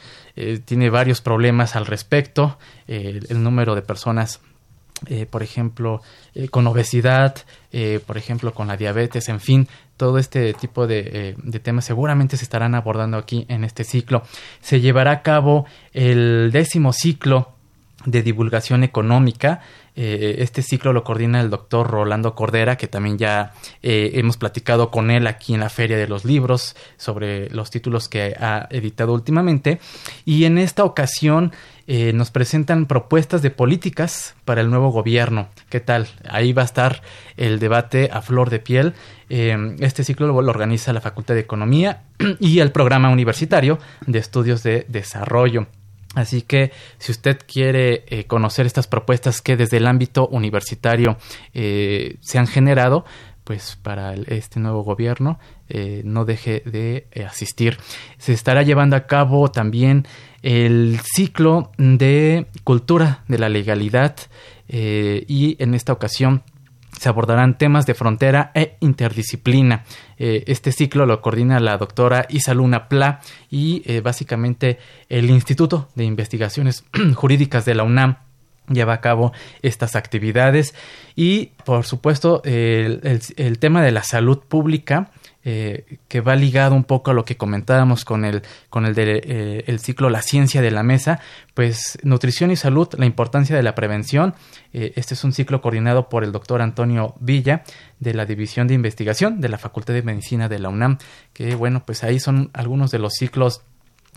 tiene 0.66 0.90
varios 0.90 1.22
problemas 1.22 1.76
al 1.76 1.86
respecto. 1.86 2.58
el 2.88 3.44
número 3.44 3.76
de 3.76 3.82
personas 3.82 4.40
por 5.32 5.44
ejemplo, 5.44 6.02
con 6.52 6.68
obesidad, 6.68 7.34
por 8.06 8.18
ejemplo, 8.18 8.54
con 8.54 8.68
la 8.68 8.76
diabetes, 8.76 9.30
en 9.30 9.40
fin, 9.40 9.70
todo 10.00 10.18
este 10.18 10.54
tipo 10.54 10.88
de, 10.88 11.36
de, 11.38 11.60
temas 11.60 11.84
seguramente 11.84 12.38
se 12.38 12.46
estarán 12.46 12.74
abordando 12.74 13.18
aquí 13.18 13.46
en 13.50 13.66
este 13.66 13.84
ciclo. 13.84 14.24
Se 14.62 14.80
llevará 14.80 15.12
a 15.12 15.22
cabo 15.24 15.66
el 15.92 16.52
décimo 16.54 16.94
ciclo 16.94 17.50
de 18.06 18.24
divulgación 18.24 18.86
económica. 18.86 19.60
Este 20.02 20.62
ciclo 20.62 20.94
lo 20.94 21.04
coordina 21.04 21.42
el 21.42 21.50
doctor 21.50 21.90
Rolando 21.90 22.34
Cordera, 22.36 22.78
que 22.78 22.88
también 22.88 23.18
ya 23.18 23.54
hemos 23.82 24.38
platicado 24.38 24.92
con 24.92 25.12
él 25.12 25.28
aquí 25.28 25.54
en 25.54 25.60
la 25.60 25.70
Feria 25.70 25.98
de 25.98 26.08
los 26.08 26.26
Libros 26.26 26.76
sobre 26.98 27.50
los 27.50 27.70
títulos 27.70 28.08
que 28.08 28.36
ha 28.40 28.68
editado 28.70 29.14
últimamente. 29.14 29.80
Y 30.26 30.46
en 30.46 30.58
esta 30.58 30.84
ocasión 30.84 31.52
eh, 31.92 32.14
nos 32.14 32.30
presentan 32.30 32.86
propuestas 32.86 33.42
de 33.42 33.50
políticas 33.50 34.36
para 34.46 34.62
el 34.62 34.70
nuevo 34.70 34.92
gobierno. 34.92 35.48
¿Qué 35.70 35.80
tal? 35.80 36.08
Ahí 36.30 36.54
va 36.54 36.62
a 36.62 36.66
estar 36.66 37.02
el 37.36 37.58
debate 37.58 38.12
a 38.14 38.22
flor 38.22 38.52
de 38.52 38.60
piel. 38.60 38.94
Eh, 39.28 39.76
este 39.80 40.04
ciclo 40.04 40.28
lo, 40.28 40.36
organiza 40.36 40.94
la 40.94 41.02
Facultad 41.02 41.34
de 41.34 41.40
Economía 41.40 42.04
y 42.40 42.60
el 42.60 42.72
Programa 42.72 43.10
Universitario 43.10 43.80
de 44.06 44.20
Estudios 44.20 44.62
de 44.62 44.86
Desarrollo. 44.88 45.66
Así 46.16 46.42
que 46.42 46.72
si 46.98 47.12
usted 47.12 47.40
quiere 47.46 48.04
eh, 48.08 48.26
conocer 48.26 48.66
estas 48.66 48.88
propuestas 48.88 49.42
que 49.42 49.56
desde 49.56 49.78
el 49.78 49.88
ámbito 49.88 50.28
universitario 50.28 51.18
se 51.54 52.38
han 52.38 52.48
generado, 52.48 53.06
pues 53.44 53.78
para 53.82 54.14
este 54.14 54.60
nuevo 54.60 54.84
gobierno 54.84 55.40
no 56.04 56.26
deje 56.26 56.62
de 56.66 57.08
asistir. 57.28 57.78
Se 58.18 58.34
estará 58.34 58.64
llevando 58.64 58.96
a 58.96 59.06
cabo 59.08 59.50
también 59.52 60.06
el 60.42 61.00
ciclo 61.04 61.72
de 61.78 62.48
cultura 62.64 63.24
de 63.28 63.40
la 63.40 63.50
legalidad 63.50 64.16
eh, 64.68 65.26
y 65.28 65.62
en 65.62 65.74
esta 65.74 65.94
ocasión 65.94 66.44
se 66.98 67.10
abordarán 67.10 67.58
temas 67.58 67.86
de 67.86 67.94
frontera 67.94 68.52
e 68.54 68.78
interdisciplina. 68.80 69.84
Eh, 70.18 70.44
este 70.48 70.72
ciclo 70.72 71.06
lo 71.06 71.22
coordina 71.22 71.60
la 71.60 71.78
doctora 71.78 72.26
Isaluna 72.30 72.88
Pla 72.88 73.22
y 73.50 73.82
eh, 73.86 74.02
básicamente 74.02 74.80
el 75.08 75.30
Instituto 75.30 75.90
de 75.96 76.06
Investigaciones 76.06 76.86
Jurídicas 77.16 77.66
de 77.66 77.76
la 77.76 77.84
UNAM 77.84 78.29
lleva 78.70 78.94
a 78.94 79.02
cabo 79.02 79.34
estas 79.62 79.96
actividades 79.96 80.74
y 81.16 81.52
por 81.66 81.86
supuesto 81.86 82.42
el 82.44 83.60
tema 83.60 83.84
de 83.84 83.92
la 83.92 84.04
salud 84.04 84.40
pública 84.48 85.12
eh, 85.42 86.00
que 86.10 86.20
va 86.20 86.36
ligado 86.36 86.76
un 86.76 86.84
poco 86.84 87.12
a 87.12 87.14
lo 87.14 87.24
que 87.24 87.38
comentábamos 87.38 88.04
con 88.04 88.26
el, 88.26 88.44
con 88.70 88.86
eh, 88.86 89.64
el 89.66 89.80
ciclo 89.80 90.10
La 90.10 90.22
ciencia 90.22 90.62
de 90.62 90.70
la 90.70 90.84
mesa, 90.84 91.22
pues 91.54 91.98
nutrición 92.04 92.52
y 92.52 92.58
salud, 92.58 92.90
la 92.98 93.06
importancia 93.06 93.56
de 93.56 93.64
la 93.64 93.74
prevención. 93.74 94.36
Eh, 94.74 94.92
este 94.98 95.14
es 95.14 95.24
un 95.24 95.32
ciclo 95.32 95.62
coordinado 95.62 96.10
por 96.10 96.26
el 96.26 96.34
doctor 96.34 96.62
Antonio 96.62 97.16
Villa 97.22 97.64
de 98.00 98.14
la 98.14 98.26
División 98.26 98.68
de 98.68 98.74
Investigación 98.74 99.40
de 99.40 99.48
la 99.48 99.58
Facultad 99.58 99.94
de 99.94 100.04
Medicina 100.04 100.50
de 100.50 100.60
la 100.60 100.68
UNAM, 100.68 100.98
que 101.32 101.56
bueno, 101.56 101.84
pues 101.86 102.04
ahí 102.04 102.20
son 102.20 102.50
algunos 102.52 102.92
de 102.92 103.00
los 103.00 103.14
ciclos 103.14 103.64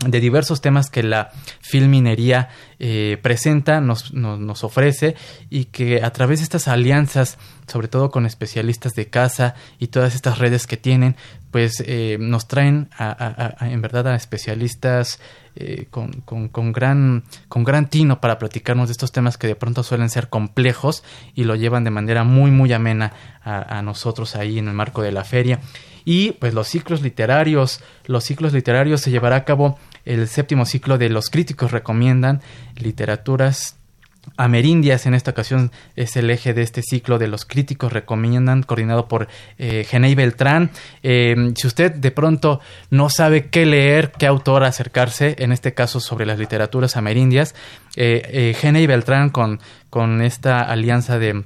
de 0.05 0.19
diversos 0.19 0.61
temas 0.61 0.89
que 0.89 1.03
la 1.03 1.31
filminería 1.61 2.49
eh, 2.79 3.17
presenta, 3.21 3.81
nos, 3.81 4.13
nos, 4.13 4.63
ofrece 4.63 5.15
y 5.49 5.65
que 5.65 6.03
a 6.03 6.11
través 6.11 6.39
de 6.39 6.43
estas 6.43 6.67
alianzas, 6.67 7.37
sobre 7.67 7.87
todo 7.87 8.11
con 8.11 8.25
especialistas 8.25 8.93
de 8.93 9.07
casa 9.07 9.55
y 9.79 9.87
todas 9.87 10.15
estas 10.15 10.37
redes 10.37 10.67
que 10.67 10.77
tienen, 10.77 11.15
pues 11.51 11.83
eh, 11.85 12.17
nos 12.19 12.47
traen 12.47 12.89
a, 12.97 13.55
en 13.61 13.81
verdad 13.81 14.07
a 14.07 14.15
especialistas 14.15 15.19
eh, 15.55 15.87
con, 15.89 16.11
con, 16.21 16.71
gran, 16.71 17.23
con 17.47 17.63
gran 17.63 17.89
tino 17.89 18.19
para 18.19 18.39
platicarnos 18.39 18.87
de 18.87 18.93
estos 18.93 19.11
temas 19.11 19.37
que 19.37 19.47
de 19.47 19.55
pronto 19.55 19.83
suelen 19.83 20.09
ser 20.09 20.29
complejos 20.29 21.03
y 21.35 21.43
lo 21.43 21.55
llevan 21.55 21.83
de 21.83 21.91
manera 21.91 22.23
muy 22.23 22.51
muy 22.51 22.73
amena 22.73 23.13
a, 23.43 23.79
a 23.79 23.81
nosotros 23.81 24.35
ahí 24.35 24.59
en 24.59 24.67
el 24.67 24.73
marco 24.73 25.01
de 25.01 25.11
la 25.11 25.23
feria. 25.23 25.59
Y 26.05 26.31
pues 26.33 26.53
los 26.53 26.67
ciclos 26.67 27.01
literarios, 27.01 27.81
los 28.05 28.23
ciclos 28.23 28.53
literarios 28.53 29.01
se 29.01 29.11
llevará 29.11 29.37
a 29.37 29.45
cabo 29.45 29.77
el 30.05 30.27
séptimo 30.27 30.65
ciclo 30.65 30.97
de 30.97 31.09
los 31.09 31.29
críticos 31.29 31.71
recomiendan 31.71 32.41
literaturas 32.75 33.77
Amerindias 34.37 35.05
en 35.05 35.13
esta 35.13 35.31
ocasión 35.31 35.71
es 35.95 36.15
el 36.15 36.29
eje 36.29 36.53
de 36.53 36.61
este 36.61 36.81
ciclo 36.81 37.19
de 37.19 37.27
los 37.27 37.45
críticos 37.45 37.93
recomiendan, 37.93 38.63
coordinado 38.63 39.07
por 39.07 39.27
eh, 39.57 39.85
Genei 39.87 40.15
Beltrán. 40.15 40.71
Eh, 41.03 41.53
si 41.55 41.67
usted 41.67 41.93
de 41.93 42.11
pronto 42.11 42.59
no 42.89 43.09
sabe 43.09 43.49
qué 43.49 43.65
leer, 43.65 44.11
qué 44.11 44.25
autor 44.25 44.63
acercarse, 44.63 45.35
en 45.39 45.51
este 45.51 45.73
caso 45.73 45.99
sobre 45.99 46.25
las 46.25 46.39
literaturas 46.39 46.97
amerindias, 46.97 47.53
eh, 47.95 48.53
eh 48.63 48.87
Beltrán 48.87 49.29
con, 49.29 49.59
con 49.89 50.21
esta 50.21 50.61
alianza 50.61 51.19
de 51.19 51.43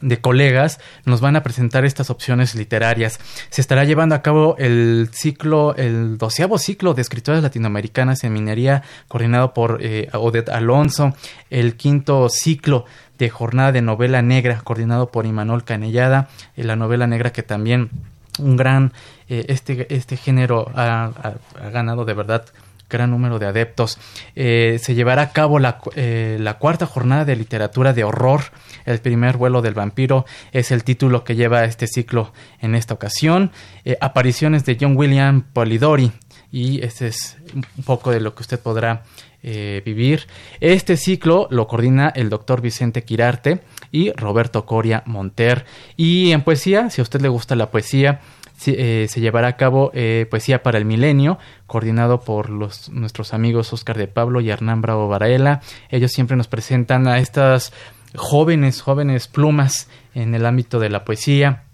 de 0.00 0.20
colegas 0.20 0.80
nos 1.04 1.20
van 1.20 1.36
a 1.36 1.42
presentar 1.42 1.84
estas 1.84 2.10
opciones 2.10 2.54
literarias. 2.54 3.18
Se 3.50 3.60
estará 3.60 3.84
llevando 3.84 4.14
a 4.14 4.22
cabo 4.22 4.56
el 4.58 5.08
ciclo, 5.12 5.74
el 5.76 6.18
doceavo 6.18 6.58
ciclo 6.58 6.94
de 6.94 7.02
escritoras 7.02 7.42
latinoamericanas 7.42 8.24
en 8.24 8.32
minería, 8.32 8.82
coordinado 9.08 9.54
por 9.54 9.78
eh, 9.80 10.08
Odette 10.12 10.50
Alonso, 10.50 11.14
el 11.50 11.76
quinto 11.76 12.28
ciclo 12.28 12.84
de 13.18 13.30
jornada 13.30 13.72
de 13.72 13.82
novela 13.82 14.22
negra, 14.22 14.60
coordinado 14.62 15.10
por 15.10 15.26
Imanol 15.26 15.64
Canellada, 15.64 16.28
eh, 16.56 16.64
la 16.64 16.76
novela 16.76 17.06
negra 17.06 17.32
que 17.32 17.42
también 17.42 17.90
un 18.38 18.56
gran, 18.56 18.92
eh, 19.28 19.46
este, 19.48 19.92
este 19.92 20.16
género 20.16 20.70
ha 20.76 21.34
ganado 21.72 22.04
de 22.04 22.14
verdad 22.14 22.44
gran 22.88 23.10
número 23.10 23.38
de 23.38 23.46
adeptos. 23.46 23.98
Eh, 24.34 24.78
se 24.82 24.94
llevará 24.94 25.22
a 25.22 25.32
cabo 25.32 25.58
la, 25.58 25.80
eh, 25.94 26.38
la, 26.40 26.54
cuarta 26.58 26.86
jornada 26.86 27.24
de 27.24 27.36
literatura 27.36 27.92
de 27.92 28.04
horror. 28.04 28.42
El 28.86 28.98
primer 29.00 29.36
vuelo 29.36 29.62
del 29.62 29.74
vampiro 29.74 30.24
es 30.52 30.70
el 30.70 30.84
título 30.84 31.24
que 31.24 31.36
lleva 31.36 31.64
este 31.64 31.86
ciclo 31.86 32.32
en 32.60 32.74
esta 32.74 32.94
ocasión. 32.94 33.52
Eh, 33.84 33.96
apariciones 34.00 34.64
de 34.64 34.76
John 34.80 34.96
William 34.96 35.42
Polidori. 35.52 36.12
Y 36.50 36.82
este 36.82 37.08
es 37.08 37.36
un 37.54 37.84
poco 37.84 38.10
de 38.10 38.20
lo 38.20 38.34
que 38.34 38.42
usted 38.42 38.58
podrá 38.58 39.02
vivir. 39.40 40.26
Este 40.60 40.96
ciclo 40.96 41.46
lo 41.50 41.68
coordina 41.68 42.08
el 42.08 42.28
doctor 42.28 42.60
Vicente 42.60 43.04
Quirarte 43.04 43.60
y 43.92 44.10
Roberto 44.12 44.66
Coria 44.66 45.02
Monter. 45.06 45.64
Y 45.96 46.32
en 46.32 46.42
poesía, 46.42 46.90
si 46.90 47.00
a 47.00 47.04
usted 47.04 47.20
le 47.20 47.28
gusta 47.28 47.54
la 47.54 47.70
poesía, 47.70 48.20
eh, 48.66 49.06
se 49.08 49.20
llevará 49.20 49.48
a 49.48 49.56
cabo 49.56 49.90
eh, 49.94 50.26
Poesía 50.30 50.62
para 50.62 50.78
el 50.78 50.84
Milenio, 50.84 51.38
coordinado 51.66 52.20
por 52.20 52.50
los, 52.50 52.88
nuestros 52.90 53.34
amigos 53.34 53.72
Oscar 53.72 53.96
de 53.96 54.08
Pablo 54.08 54.40
y 54.40 54.50
Hernán 54.50 54.80
Bravo 54.80 55.08
Varaela. 55.08 55.60
Ellos 55.90 56.12
siempre 56.12 56.36
nos 56.36 56.48
presentan 56.48 57.06
a 57.06 57.18
estas 57.18 57.72
jóvenes, 58.16 58.80
jóvenes 58.80 59.28
plumas 59.28 59.88
en 60.14 60.34
el 60.34 60.46
ámbito 60.46 60.80
de 60.80 60.90
la 60.90 61.04
poesía 61.04 61.64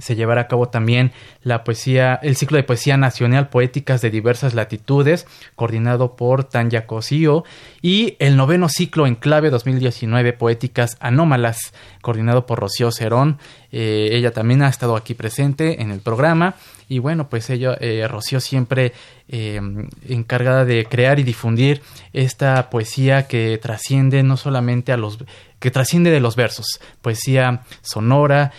se 0.00 0.16
llevará 0.16 0.42
a 0.42 0.48
cabo 0.48 0.68
también 0.68 1.12
la 1.42 1.64
poesía, 1.64 2.18
el 2.22 2.36
ciclo 2.36 2.56
de 2.56 2.62
poesía 2.62 2.96
nacional 2.96 3.50
poéticas 3.50 4.00
de 4.00 4.10
diversas 4.10 4.54
latitudes, 4.54 5.26
coordinado 5.54 6.16
por 6.16 6.44
Tanya 6.44 6.86
Cosío, 6.86 7.44
y 7.82 8.16
el 8.18 8.36
noveno 8.36 8.70
ciclo 8.70 9.06
en 9.06 9.16
clave 9.16 9.50
2019 9.50 10.32
poéticas 10.32 10.96
anómalas, 11.00 11.74
coordinado 12.00 12.46
por 12.46 12.60
Rocío 12.60 12.90
Cerón. 12.90 13.38
Eh, 13.72 14.10
ella 14.12 14.32
también 14.32 14.62
ha 14.62 14.68
estado 14.68 14.96
aquí 14.96 15.14
presente 15.14 15.80
en 15.80 15.90
el 15.90 16.00
programa 16.00 16.56
y 16.88 16.98
bueno, 16.98 17.30
pues 17.30 17.48
ella, 17.48 17.74
eh, 17.80 18.06
Rocío 18.06 18.38
siempre 18.38 18.92
eh, 19.28 19.60
encargada 20.08 20.66
de 20.66 20.84
crear 20.84 21.18
y 21.18 21.22
difundir 21.22 21.80
esta 22.12 22.68
poesía 22.68 23.26
que 23.26 23.58
trasciende 23.58 24.22
no 24.22 24.36
solamente 24.36 24.92
a 24.92 24.98
los 24.98 25.18
que 25.58 25.70
trasciende 25.70 26.10
de 26.10 26.20
los 26.20 26.36
versos, 26.36 26.80
poesía 27.00 27.62
sonora, 27.82 28.52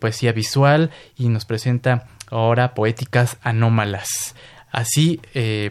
poesía 0.00 0.32
visual 0.32 0.90
y 1.18 1.28
nos 1.28 1.44
presenta 1.44 2.08
ahora 2.30 2.72
poéticas 2.72 3.36
anómalas. 3.42 4.34
Así 4.72 5.20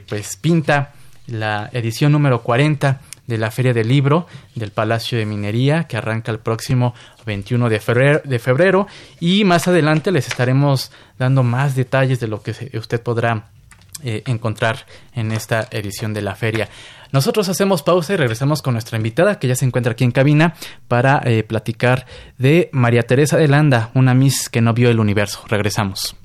pues 0.07 0.37
pinta 0.37 0.93
la 1.25 1.71
edición 1.73 2.11
número 2.11 2.43
40 2.43 3.01
de 3.27 3.37
la 3.37 3.51
Feria 3.51 3.73
del 3.73 3.87
Libro 3.87 4.27
del 4.55 4.71
Palacio 4.71 5.17
de 5.17 5.25
Minería 5.25 5.85
que 5.85 5.97
arranca 5.97 6.31
el 6.31 6.39
próximo 6.39 6.93
21 7.25 7.69
de 7.69 7.79
febrero, 7.79 8.21
de 8.23 8.39
febrero 8.39 8.87
y 9.19 9.43
más 9.43 9.67
adelante 9.67 10.11
les 10.11 10.27
estaremos 10.27 10.91
dando 11.17 11.43
más 11.43 11.75
detalles 11.75 12.19
de 12.19 12.27
lo 12.27 12.41
que 12.41 12.53
usted 12.77 13.01
podrá 13.01 13.45
eh, 14.03 14.23
encontrar 14.25 14.85
en 15.13 15.31
esta 15.31 15.67
edición 15.71 16.13
de 16.13 16.21
la 16.21 16.35
feria. 16.35 16.67
Nosotros 17.13 17.47
hacemos 17.47 17.81
pausa 17.81 18.13
y 18.13 18.17
regresamos 18.17 18.61
con 18.61 18.73
nuestra 18.73 18.97
invitada 18.97 19.39
que 19.39 19.47
ya 19.47 19.55
se 19.55 19.63
encuentra 19.63 19.93
aquí 19.93 20.03
en 20.03 20.11
cabina 20.11 20.53
para 20.89 21.21
eh, 21.23 21.43
platicar 21.43 22.05
de 22.37 22.69
María 22.73 23.03
Teresa 23.03 23.37
de 23.37 23.47
Landa, 23.47 23.91
una 23.93 24.13
Miss 24.13 24.49
que 24.49 24.59
no 24.59 24.73
vio 24.73 24.89
el 24.89 24.99
universo. 24.99 25.45
Regresamos. 25.47 26.17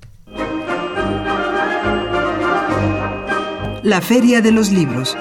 La 3.84 4.00
Feria 4.00 4.42
de 4.42 4.50
los 4.50 4.70
Libros. 4.70 5.16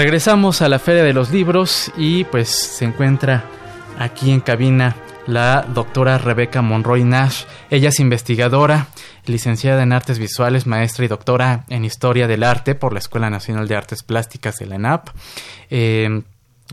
Regresamos 0.00 0.62
a 0.62 0.70
la 0.70 0.78
Feria 0.78 1.04
de 1.04 1.12
los 1.12 1.30
Libros 1.30 1.92
y 1.94 2.24
pues 2.24 2.48
se 2.48 2.86
encuentra 2.86 3.44
aquí 3.98 4.30
en 4.30 4.40
cabina 4.40 4.96
la 5.26 5.60
doctora 5.74 6.16
Rebeca 6.16 6.62
Monroy 6.62 7.04
Nash. 7.04 7.44
Ella 7.68 7.90
es 7.90 8.00
investigadora, 8.00 8.86
licenciada 9.26 9.82
en 9.82 9.92
Artes 9.92 10.18
Visuales, 10.18 10.66
maestra 10.66 11.04
y 11.04 11.08
doctora 11.08 11.66
en 11.68 11.84
Historia 11.84 12.26
del 12.26 12.44
Arte 12.44 12.74
por 12.74 12.94
la 12.94 12.98
Escuela 12.98 13.28
Nacional 13.28 13.68
de 13.68 13.76
Artes 13.76 14.02
Plásticas 14.02 14.56
de 14.56 14.66
la 14.68 14.76
ENAP. 14.76 15.10
Eh, 15.68 16.22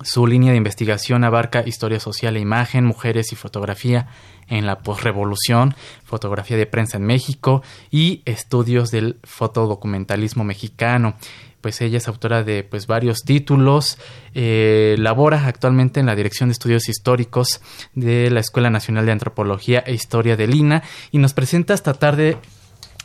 su 0.04 0.26
línea 0.26 0.52
de 0.52 0.58
investigación 0.58 1.26
abarca 1.26 1.68
historia 1.68 2.00
social 2.00 2.38
e 2.38 2.40
imagen, 2.40 2.86
mujeres 2.86 3.34
y 3.34 3.36
fotografía 3.36 4.08
en 4.48 4.66
la 4.66 4.80
posrevolución, 4.80 5.76
fotografía 6.06 6.56
de 6.56 6.66
prensa 6.66 6.96
en 6.96 7.04
México 7.04 7.62
y 7.92 8.22
estudios 8.24 8.92
del 8.92 9.18
fotodocumentalismo 9.24 10.46
mexicano 10.46 11.16
pues 11.62 11.82
ella 11.82 11.98
es 11.98 12.08
autora 12.08 12.44
de 12.44 12.64
pues 12.64 12.88
varios 12.88 13.24
títulos, 13.24 13.98
eh, 14.34 14.96
labora 15.00 15.48
actualmente 15.48 16.00
en 16.00 16.06
la 16.06 16.16
Dirección 16.16 16.50
de 16.50 16.54
Estudios 16.54 16.90
Históricos 16.90 17.62
de 17.94 18.30
la 18.30 18.40
Escuela 18.40 18.70
Nacional 18.70 19.06
de 19.06 19.12
Antropología 19.12 19.84
e 19.86 19.94
Historia 19.94 20.36
de 20.36 20.48
Lina 20.48 20.84
y 21.12 21.18
nos 21.18 21.34
presenta 21.34 21.74
esta 21.74 21.94
tarde 21.94 22.38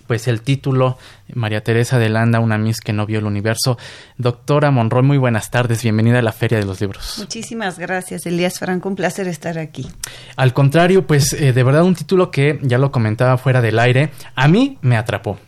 pues 0.07 0.29
el 0.29 0.43
título 0.43 0.99
María 1.33 1.63
Teresa 1.63 1.99
de 1.99 2.09
Landa, 2.09 2.41
una 2.41 2.59
Miss 2.59 2.81
que 2.81 2.93
no 2.93 3.07
vio 3.07 3.21
el 3.21 3.25
universo. 3.25 3.79
Doctora 4.19 4.71
Monroy, 4.71 5.03
muy 5.03 5.17
buenas 5.17 5.51
tardes, 5.51 5.83
bienvenida 5.83 6.19
a 6.19 6.23
la 6.23 6.33
Feria 6.33 6.59
de 6.59 6.67
los 6.67 6.81
Libros. 6.81 7.15
Muchísimas 7.19 7.79
gracias, 7.79 8.27
Elías 8.27 8.59
Franco, 8.59 8.89
un 8.89 8.97
placer 8.97 9.29
estar 9.29 9.59
aquí. 9.59 9.89
Al 10.37 10.53
contrario, 10.53 11.07
pues 11.07 11.33
eh, 11.33 11.53
de 11.53 11.63
verdad 11.63 11.85
un 11.85 11.95
título 11.95 12.31
que 12.31 12.59
ya 12.63 12.79
lo 12.79 12.91
comentaba 12.91 13.39
fuera 13.39 13.63
del 13.63 13.79
aire, 13.79 14.11
a 14.35 14.49
mí 14.49 14.79
me 14.83 14.97
atrapó. 14.97 15.39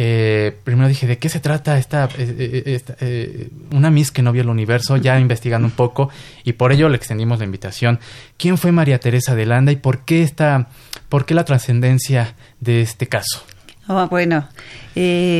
Eh, 0.00 0.56
primero 0.62 0.86
dije, 0.86 1.08
¿de 1.08 1.18
qué 1.18 1.28
se 1.28 1.40
trata 1.40 1.76
esta, 1.76 2.08
eh, 2.16 2.80
eh, 3.00 3.48
una 3.72 3.90
Miss 3.90 4.12
que 4.12 4.22
no 4.22 4.30
vio 4.30 4.42
el 4.42 4.48
universo? 4.48 4.96
Ya 4.96 5.18
investigando 5.18 5.66
un 5.66 5.72
poco 5.72 6.08
y 6.44 6.52
por 6.52 6.70
ello 6.70 6.88
le 6.88 6.96
extendimos 6.96 7.40
la 7.40 7.44
invitación. 7.44 7.98
¿Quién 8.36 8.58
fue 8.58 8.70
María 8.70 9.00
Teresa 9.00 9.34
de 9.34 9.44
Landa 9.44 9.72
y 9.72 9.76
por 9.76 10.04
qué 10.04 10.22
esta, 10.22 10.68
por 11.08 11.26
qué 11.26 11.34
la 11.34 11.44
trascendencia 11.44 12.36
de 12.60 12.80
este 12.80 13.08
caso? 13.08 13.42
Oh, 13.88 14.06
bueno, 14.06 14.46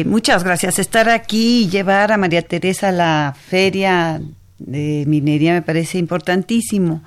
muchas 0.06 0.42
gracias. 0.42 0.80
Estar 0.80 1.08
aquí 1.08 1.62
y 1.62 1.68
llevar 1.68 2.10
a 2.10 2.16
María 2.16 2.42
Teresa 2.42 2.88
a 2.88 2.92
la 2.92 3.36
feria 3.40 4.20
de 4.58 5.04
minería 5.06 5.52
me 5.52 5.62
parece 5.62 5.98
importantísimo, 5.98 7.04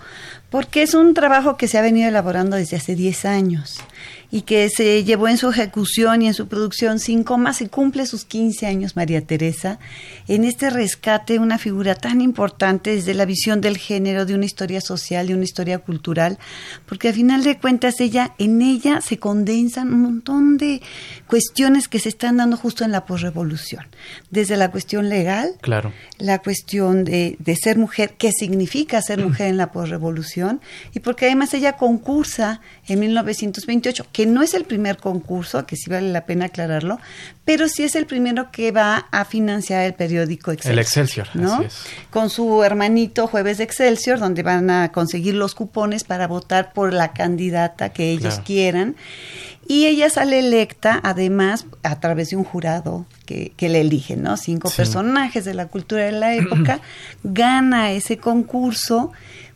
porque 0.50 0.84
es 0.84 0.94
un 0.94 1.14
trabajo 1.14 1.58
que 1.58 1.68
se 1.68 1.78
ha 1.78 1.82
venido 1.82 2.08
elaborando 2.08 2.56
desde 2.56 2.78
hace 2.78 2.96
10 2.96 3.26
años 3.26 3.84
y 4.32 4.44
que 4.44 4.70
se 4.70 5.04
llevó 5.04 5.28
en 5.28 5.38
su 5.38 5.50
ejecución 5.50 6.22
y 6.22 6.28
en 6.28 6.34
su 6.34 6.48
producción 6.48 7.00
sin 7.00 7.24
comas 7.24 7.62
y 7.62 7.68
cumple 7.68 8.06
sus 8.06 8.24
15 8.24 8.66
años 8.66 8.96
María 8.96 9.22
Teresa. 9.22 9.78
En 10.28 10.46
este 10.46 10.70
rescate 10.70 11.38
una 11.38 11.58
figura 11.58 11.96
tan 11.96 12.22
importante 12.22 12.96
desde 12.96 13.14
la 13.14 13.26
visión 13.26 13.60
del 13.60 13.78
género 13.78 14.26
de 14.26 14.34
una 14.34 14.46
historia 14.46 14.80
social 14.80 15.28
de 15.28 15.36
una 15.36 15.44
historia 15.44 15.80
cultural 15.80 16.40
porque 16.86 17.10
a 17.10 17.14
final 17.14 17.44
de 17.44 17.60
cuentas 17.60 18.00
ella 18.00 18.34
en 18.38 18.62
ella 18.62 19.02
se 19.02 19.20
condensan 19.20 19.94
un 19.94 20.02
montón 20.02 20.58
de 20.58 20.82
cuestiones 21.28 21.90
que 21.90 22.00
se 22.00 22.10
están 22.10 22.38
dando 22.38 22.56
justo 22.56 22.86
en 22.86 22.92
la 22.92 23.06
posrevolución. 23.06 23.86
Desde 24.30 24.56
la 24.56 24.72
cuestión 24.72 25.10
legal 25.10 25.56
claro. 25.60 25.92
la 26.20 26.40
cuestión 26.40 27.04
de, 27.04 27.36
de 27.40 27.56
ser 27.58 27.78
mujer 27.78 28.16
qué 28.18 28.32
significa 28.32 29.02
ser 29.02 29.20
mujer 29.26 29.48
en 29.48 29.58
la 29.58 29.74
posrevolución 29.74 30.62
y 30.94 31.02
porque 31.02 31.26
además 31.26 31.54
ella 31.54 31.74
concursa 31.74 32.62
en 32.88 33.00
1928 33.02 34.06
que 34.14 34.21
no 34.26 34.42
es 34.42 34.54
el 34.54 34.66
primer 34.66 34.98
concurso, 34.98 35.66
que 35.66 35.76
sí 35.76 35.90
vale 35.90 36.12
la 36.12 36.26
pena 36.26 36.46
aclararlo, 36.46 37.00
pero 37.46 37.68
sí 37.68 37.84
es 37.84 37.96
el 37.96 38.06
primero 38.06 38.52
que 38.52 38.72
va 38.72 39.08
a 39.12 39.26
financiar 39.26 39.84
el 39.84 39.94
periódico 39.94 40.52
Excelsior. 40.52 40.74
El 40.74 40.80
Excelsior, 40.80 41.28
¿no? 41.34 41.64
Con 42.10 42.30
su 42.30 42.64
hermanito 42.64 43.28
Jueves 43.28 43.58
de 43.58 43.64
Excelsior, 43.64 44.20
donde 44.20 44.44
van 44.44 44.70
a 44.70 44.92
conseguir 44.92 45.36
los 45.36 45.56
cupones 45.56 46.04
para 46.04 46.28
votar 46.28 46.74
por 46.74 46.94
la 46.94 47.14
candidata 47.14 47.90
que 47.90 48.12
ellos 48.12 48.40
quieran. 48.46 48.96
Y 49.68 49.86
ella 49.86 50.10
sale 50.10 50.40
electa, 50.40 51.00
además, 51.02 51.66
a 51.84 52.00
través 52.00 52.32
de 52.32 52.36
un 52.36 52.44
jurado 52.44 53.06
que, 53.26 53.54
que 53.56 53.70
le 53.70 53.82
eligen, 53.82 54.24
¿no? 54.24 54.36
Cinco 54.36 54.70
personajes 54.76 55.46
de 55.46 55.54
la 55.54 55.68
cultura 55.68 56.04
de 56.04 56.12
la 56.12 56.34
época. 56.34 56.82
gana 57.24 57.92
ese 57.92 58.18
concurso 58.18 59.12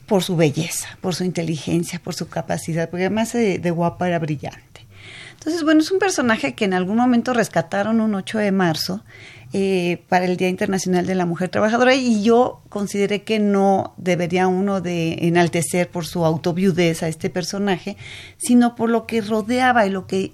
por 0.05 0.23
su 0.23 0.35
belleza, 0.35 0.97
por 1.01 1.15
su 1.15 1.23
inteligencia, 1.23 1.99
por 2.03 2.13
su 2.13 2.27
capacidad, 2.27 2.89
porque 2.89 3.05
además 3.05 3.33
de, 3.33 3.71
guapa 3.71 4.07
era 4.07 4.19
brillante. 4.19 4.85
Entonces, 5.33 5.63
bueno, 5.63 5.81
es 5.81 5.91
un 5.91 5.99
personaje 5.99 6.55
que 6.55 6.65
en 6.65 6.73
algún 6.73 6.97
momento 6.97 7.33
rescataron 7.33 8.01
un 8.01 8.15
8 8.15 8.39
de 8.39 8.51
marzo 8.51 9.03
eh, 9.53 10.01
para 10.09 10.25
el 10.25 10.37
Día 10.37 10.49
Internacional 10.49 11.05
de 11.05 11.13
la 11.13 11.25
Mujer 11.25 11.49
Trabajadora 11.49 11.93
y 11.93 12.23
yo 12.23 12.61
consideré 12.69 13.23
que 13.23 13.39
no 13.39 13.93
debería 13.97 14.47
uno 14.47 14.81
de 14.81 15.27
enaltecer 15.27 15.89
por 15.89 16.05
su 16.05 16.25
autoviudez 16.25 17.03
a 17.03 17.07
este 17.07 17.29
personaje, 17.29 17.95
sino 18.37 18.75
por 18.75 18.89
lo 18.89 19.05
que 19.05 19.21
rodeaba 19.21 19.85
y 19.85 19.91
lo 19.91 20.07
que 20.07 20.31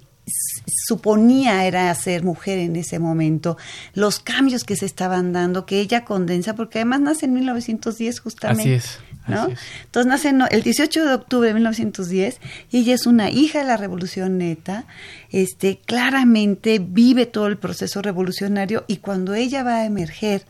suponía 0.88 1.66
era 1.66 1.94
ser 1.96 2.24
mujer 2.24 2.60
en 2.60 2.76
ese 2.76 3.00
momento, 3.00 3.58
los 3.94 4.20
cambios 4.20 4.64
que 4.64 4.76
se 4.76 4.86
estaban 4.86 5.34
dando, 5.34 5.66
que 5.66 5.80
ella 5.80 6.06
condensa, 6.06 6.56
porque 6.56 6.80
además 6.80 7.02
nace 7.02 7.26
en 7.26 7.34
1910 7.34 8.20
justamente. 8.20 8.62
Así 8.62 8.72
es. 8.74 9.00
¿No? 9.28 9.48
Entonces 9.84 10.08
nace 10.08 10.34
el 10.52 10.64
18 10.64 11.06
de 11.06 11.14
octubre 11.14 11.48
de 11.48 11.54
1910 11.54 12.40
y 12.72 12.80
ella 12.80 12.96
es 12.96 13.06
una 13.06 13.30
hija 13.30 13.60
de 13.60 13.66
la 13.66 13.78
Revolución 13.78 14.38
Neta, 14.38 14.86
este, 15.30 15.80
claramente 15.86 16.80
vive 16.80 17.26
todo 17.26 17.48
el 17.48 17.58
proceso 17.58 18.02
revolucionario 18.02 18.84
y 18.88 18.98
cuando 18.98 19.34
ella 19.34 19.64
va 19.64 19.78
a 19.78 19.86
emerger 19.86 20.46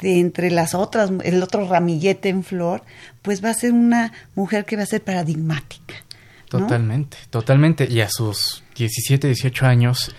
de 0.00 0.20
entre 0.20 0.50
las 0.50 0.74
otras, 0.74 1.10
el 1.24 1.42
otro 1.42 1.68
ramillete 1.68 2.28
en 2.28 2.44
flor, 2.44 2.82
pues 3.22 3.44
va 3.44 3.50
a 3.50 3.54
ser 3.54 3.72
una 3.72 4.12
mujer 4.34 4.64
que 4.64 4.76
va 4.76 4.82
a 4.82 4.86
ser 4.86 5.02
paradigmática. 5.02 5.94
Totalmente, 6.48 7.18
totalmente. 7.30 7.86
Y 7.90 8.00
a 8.00 8.08
sus 8.08 8.62
17, 8.76 9.26
18 9.26 9.66
años 9.66 10.14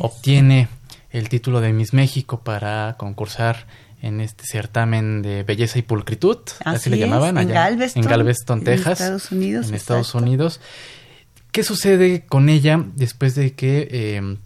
obtiene 0.00 0.68
el 1.10 1.28
título 1.28 1.60
de 1.60 1.72
Miss 1.72 1.92
México 1.94 2.40
para 2.40 2.96
concursar 2.98 3.66
en 4.02 4.20
este 4.20 4.44
certamen 4.46 5.22
de 5.22 5.42
belleza 5.42 5.78
y 5.78 5.82
pulcritud, 5.82 6.38
así, 6.64 6.90
le 6.90 6.98
llamaban 6.98 7.36
allá 7.38 7.68
en 7.68 8.02
Galveston, 8.02 8.64
Texas, 8.64 8.86
en 8.86 8.92
Estados 8.92 9.32
Unidos. 9.32 9.68
En 9.68 9.74
Estados 9.74 10.14
Unidos. 10.14 10.60
¿Qué 11.52 11.64
sucede 11.64 12.24
con 12.26 12.48
ella 12.48 12.84
después 12.94 13.34
de 13.34 13.54
que 13.54 13.88
eh, 13.90 14.36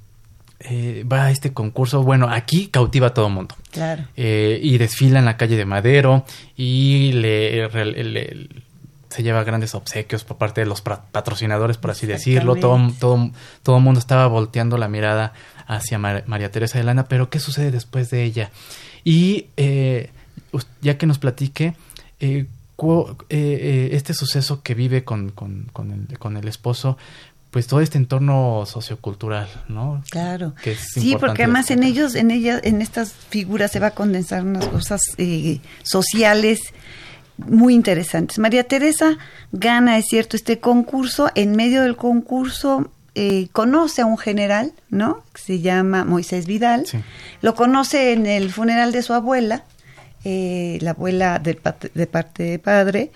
eh, 0.60 1.04
va 1.10 1.26
a 1.26 1.30
este 1.30 1.52
concurso? 1.52 2.02
Bueno, 2.02 2.28
aquí 2.30 2.68
cautiva 2.68 3.08
a 3.08 3.14
todo 3.14 3.26
el 3.26 3.34
mundo. 3.34 3.54
Claro. 3.70 4.04
Eh, 4.16 4.58
y 4.62 4.78
desfila 4.78 5.18
en 5.18 5.26
la 5.26 5.36
calle 5.36 5.56
de 5.56 5.66
Madero 5.66 6.24
y 6.56 7.12
le, 7.12 7.68
se 9.14 9.22
lleva 9.22 9.44
grandes 9.44 9.76
obsequios 9.76 10.24
por 10.24 10.38
parte 10.38 10.60
de 10.60 10.66
los 10.66 10.80
patrocinadores, 10.80 11.76
por 11.76 11.92
así 11.92 12.04
decirlo. 12.04 12.56
Todo, 12.56 12.90
todo, 12.98 13.30
todo 13.62 13.76
el 13.76 13.82
mundo 13.82 14.00
estaba 14.00 14.26
volteando 14.26 14.76
la 14.76 14.88
mirada 14.88 15.32
hacia 15.68 15.98
María 16.00 16.50
Teresa 16.50 16.78
de 16.78 16.84
Lana, 16.84 17.04
pero 17.06 17.30
¿qué 17.30 17.38
sucede 17.38 17.70
después 17.70 18.10
de 18.10 18.24
ella? 18.24 18.50
Y 19.04 19.46
eh, 19.56 20.10
ya 20.82 20.98
que 20.98 21.06
nos 21.06 21.20
platique 21.20 21.76
eh, 22.18 22.46
eh, 23.28 23.88
este 23.92 24.14
suceso 24.14 24.64
que 24.64 24.74
vive 24.74 25.04
con, 25.04 25.30
con, 25.30 25.68
el, 25.92 26.18
con 26.18 26.36
el 26.36 26.48
esposo, 26.48 26.98
pues 27.52 27.68
todo 27.68 27.80
este 27.80 27.98
entorno 27.98 28.64
sociocultural, 28.66 29.48
¿no? 29.68 30.02
Claro. 30.10 30.54
sí, 30.92 31.16
porque 31.20 31.44
además 31.44 31.70
en 31.70 31.84
ellos, 31.84 32.16
en 32.16 32.32
ellas, 32.32 32.60
en 32.64 32.82
estas 32.82 33.12
figuras 33.12 33.70
se 33.70 33.78
va 33.78 33.88
a 33.88 33.90
condensar 33.92 34.42
unas 34.42 34.66
cosas 34.66 35.00
sociales 35.84 36.74
muy 37.38 37.74
interesantes. 37.74 38.38
María 38.38 38.64
Teresa 38.64 39.16
gana, 39.52 39.98
es 39.98 40.06
cierto, 40.06 40.36
este 40.36 40.60
concurso. 40.60 41.30
En 41.34 41.56
medio 41.56 41.82
del 41.82 41.96
concurso 41.96 42.90
eh, 43.14 43.48
conoce 43.52 44.02
a 44.02 44.06
un 44.06 44.18
general, 44.18 44.72
¿no? 44.90 45.22
Que 45.32 45.40
se 45.40 45.60
llama 45.60 46.04
Moisés 46.04 46.46
Vidal. 46.46 46.84
Lo 47.42 47.54
conoce 47.54 48.12
en 48.12 48.26
el 48.26 48.50
funeral 48.50 48.92
de 48.92 49.02
su 49.02 49.12
abuela, 49.12 49.64
eh, 50.24 50.78
la 50.80 50.90
abuela 50.90 51.38
de, 51.38 51.54
parte 51.54 51.90
de 51.94 52.58
padre, 52.58 53.12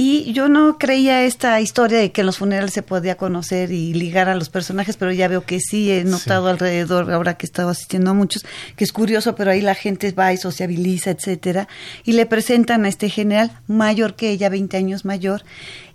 Y 0.00 0.32
yo 0.32 0.48
no 0.48 0.78
creía 0.78 1.24
esta 1.24 1.60
historia 1.60 1.98
de 1.98 2.12
que 2.12 2.20
en 2.20 2.28
los 2.28 2.38
funerales 2.38 2.72
se 2.72 2.84
podía 2.84 3.16
conocer 3.16 3.72
y 3.72 3.92
ligar 3.92 4.28
a 4.28 4.36
los 4.36 4.48
personajes, 4.48 4.96
pero 4.96 5.10
ya 5.10 5.26
veo 5.26 5.44
que 5.44 5.58
sí, 5.58 5.90
he 5.90 6.04
notado 6.04 6.46
alrededor, 6.46 7.12
ahora 7.12 7.36
que 7.36 7.46
he 7.46 7.48
estado 7.48 7.70
asistiendo 7.70 8.12
a 8.12 8.14
muchos, 8.14 8.46
que 8.76 8.84
es 8.84 8.92
curioso, 8.92 9.34
pero 9.34 9.50
ahí 9.50 9.60
la 9.60 9.74
gente 9.74 10.12
va 10.12 10.32
y 10.32 10.36
sociabiliza, 10.36 11.10
etcétera, 11.10 11.66
y 12.04 12.12
le 12.12 12.26
presentan 12.26 12.84
a 12.84 12.88
este 12.88 13.08
general 13.08 13.50
mayor 13.66 14.14
que 14.14 14.30
ella, 14.30 14.48
20 14.48 14.76
años 14.76 15.04
mayor, 15.04 15.42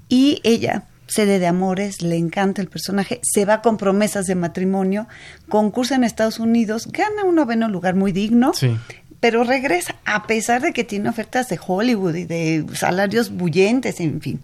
y 0.10 0.42
ella 0.44 0.84
sede 1.08 1.40
de 1.40 1.48
amores, 1.48 2.02
le 2.02 2.18
encanta 2.18 2.62
el 2.62 2.68
personaje, 2.68 3.22
se 3.24 3.46
va 3.46 3.62
con 3.62 3.78
promesas 3.78 4.26
de 4.26 4.36
matrimonio, 4.36 5.08
concursa 5.48 5.96
en 5.96 6.04
Estados 6.04 6.40
Unidos, 6.40 6.90
gana 6.92 7.24
un 7.24 7.36
noveno 7.36 7.70
lugar 7.70 7.96
muy 7.96 8.12
digno, 8.12 8.54
sí 8.54 8.76
pero 9.24 9.46
regresa 9.46 9.96
a 10.04 10.28
pesar 10.28 10.62
de 10.62 10.74
que 10.74 10.84
tiene 10.84 11.08
ofertas 11.08 11.48
de 11.48 11.58
Hollywood 11.66 12.14
y 12.14 12.26
de 12.26 12.66
salarios 12.74 13.32
bullentes, 13.32 14.02
en 14.02 14.20
fin. 14.20 14.42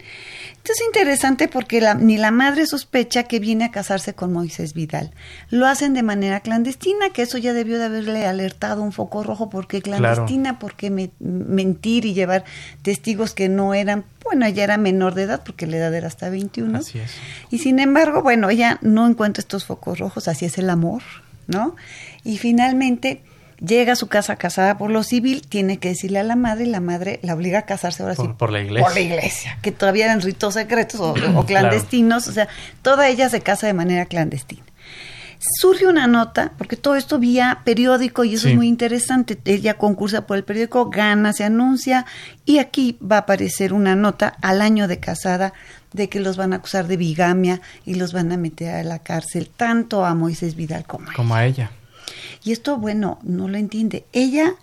Esto 0.55 0.71
es 0.71 0.81
interesante 0.85 1.49
porque 1.49 1.85
ni 1.99 2.15
la 2.15 2.31
madre 2.31 2.65
sospecha 2.65 3.23
que 3.23 3.41
viene 3.41 3.65
a 3.65 3.71
casarse 3.71 4.13
con 4.13 4.31
Moisés 4.31 4.73
Vidal. 4.73 5.11
Lo 5.49 5.67
hacen 5.67 5.93
de 5.93 6.01
manera 6.01 6.39
clandestina, 6.39 7.09
que 7.09 7.23
eso 7.23 7.37
ya 7.37 7.51
debió 7.51 7.77
de 7.77 7.83
haberle 7.83 8.25
alertado 8.25 8.81
un 8.81 8.93
foco 8.93 9.21
rojo, 9.21 9.49
porque 9.49 9.81
clandestina, 9.81 10.59
porque 10.59 11.09
mentir 11.19 12.05
y 12.05 12.13
llevar 12.13 12.45
testigos 12.81 13.33
que 13.33 13.49
no 13.49 13.73
eran, 13.73 14.05
bueno, 14.23 14.45
ella 14.45 14.63
era 14.63 14.77
menor 14.77 15.13
de 15.13 15.23
edad 15.23 15.41
porque 15.45 15.67
la 15.67 15.75
edad 15.75 15.93
era 15.93 16.07
hasta 16.07 16.29
21. 16.29 16.77
Así 16.77 16.99
es. 16.99 17.11
Y 17.51 17.57
sin 17.57 17.79
embargo, 17.79 18.21
bueno, 18.21 18.49
ella 18.49 18.79
no 18.81 19.05
encuentra 19.05 19.41
estos 19.41 19.65
focos 19.65 19.99
rojos, 19.99 20.29
así 20.29 20.45
es 20.45 20.57
el 20.57 20.69
amor, 20.69 21.03
¿no? 21.47 21.75
Y 22.23 22.37
finalmente 22.37 23.23
llega 23.59 23.93
a 23.93 23.95
su 23.95 24.07
casa 24.07 24.35
casada 24.35 24.77
por 24.77 24.91
lo 24.91 25.03
civil, 25.03 25.41
tiene 25.47 25.77
que 25.77 25.89
decirle 25.89 26.19
a 26.19 26.23
la 26.23 26.35
madre 26.35 26.65
y 26.65 26.69
la 26.69 26.79
madre 26.79 27.19
la 27.23 27.33
obliga 27.33 27.59
a 27.59 27.61
casarse 27.63 28.03
ahora 28.03 28.15
por, 28.15 28.27
sí. 28.27 28.33
Por 28.37 28.51
la 28.51 28.61
iglesia. 28.61 28.85
Por 28.85 28.93
la 28.93 29.01
iglesia, 29.01 29.57
que 29.61 29.71
todavía 29.71 30.05
eran 30.05 30.21
ritos 30.21 30.53
secretos 30.53 30.99
o, 31.01 31.45
clandestinos, 31.45 32.27
o 32.27 32.31
sea, 32.31 32.47
toda 32.81 33.07
ella 33.09 33.29
se 33.29 33.41
casa 33.41 33.67
de 33.67 33.73
manera 33.73 34.05
clandestina. 34.05 34.63
Surge 35.61 35.87
una 35.87 36.05
nota, 36.05 36.51
porque 36.57 36.75
todo 36.75 36.97
esto 36.97 37.17
vía 37.17 37.61
periódico 37.63 38.25
y 38.25 38.33
eso 38.33 38.49
es 38.49 38.55
muy 38.55 38.67
interesante. 38.67 39.39
Ella 39.45 39.75
concursa 39.75 40.27
por 40.27 40.35
el 40.35 40.43
periódico, 40.43 40.89
gana, 40.89 41.31
se 41.31 41.45
anuncia 41.45 42.05
y 42.43 42.57
aquí 42.57 42.97
va 43.01 43.17
a 43.17 43.19
aparecer 43.19 43.71
una 43.71 43.95
nota 43.95 44.35
al 44.41 44.61
año 44.61 44.89
de 44.89 44.99
casada 44.99 45.53
de 45.93 46.09
que 46.09 46.19
los 46.19 46.35
van 46.35 46.51
a 46.51 46.57
acusar 46.57 46.87
de 46.87 46.97
bigamia 46.97 47.61
y 47.85 47.95
los 47.95 48.11
van 48.11 48.33
a 48.33 48.37
meter 48.37 48.75
a 48.75 48.83
la 48.83 48.99
cárcel, 48.99 49.49
tanto 49.55 50.03
a 50.03 50.13
Moisés 50.13 50.55
Vidal 50.55 50.85
como 50.85 51.09
a 51.09 51.13
como 51.13 51.33
A 51.35 51.45
ella. 51.45 51.71
Y 52.43 52.51
esto, 52.51 52.77
bueno, 52.77 53.19
no 53.23 53.47
lo 53.47 53.57
entiende. 53.57 54.05
Ella 54.13 54.55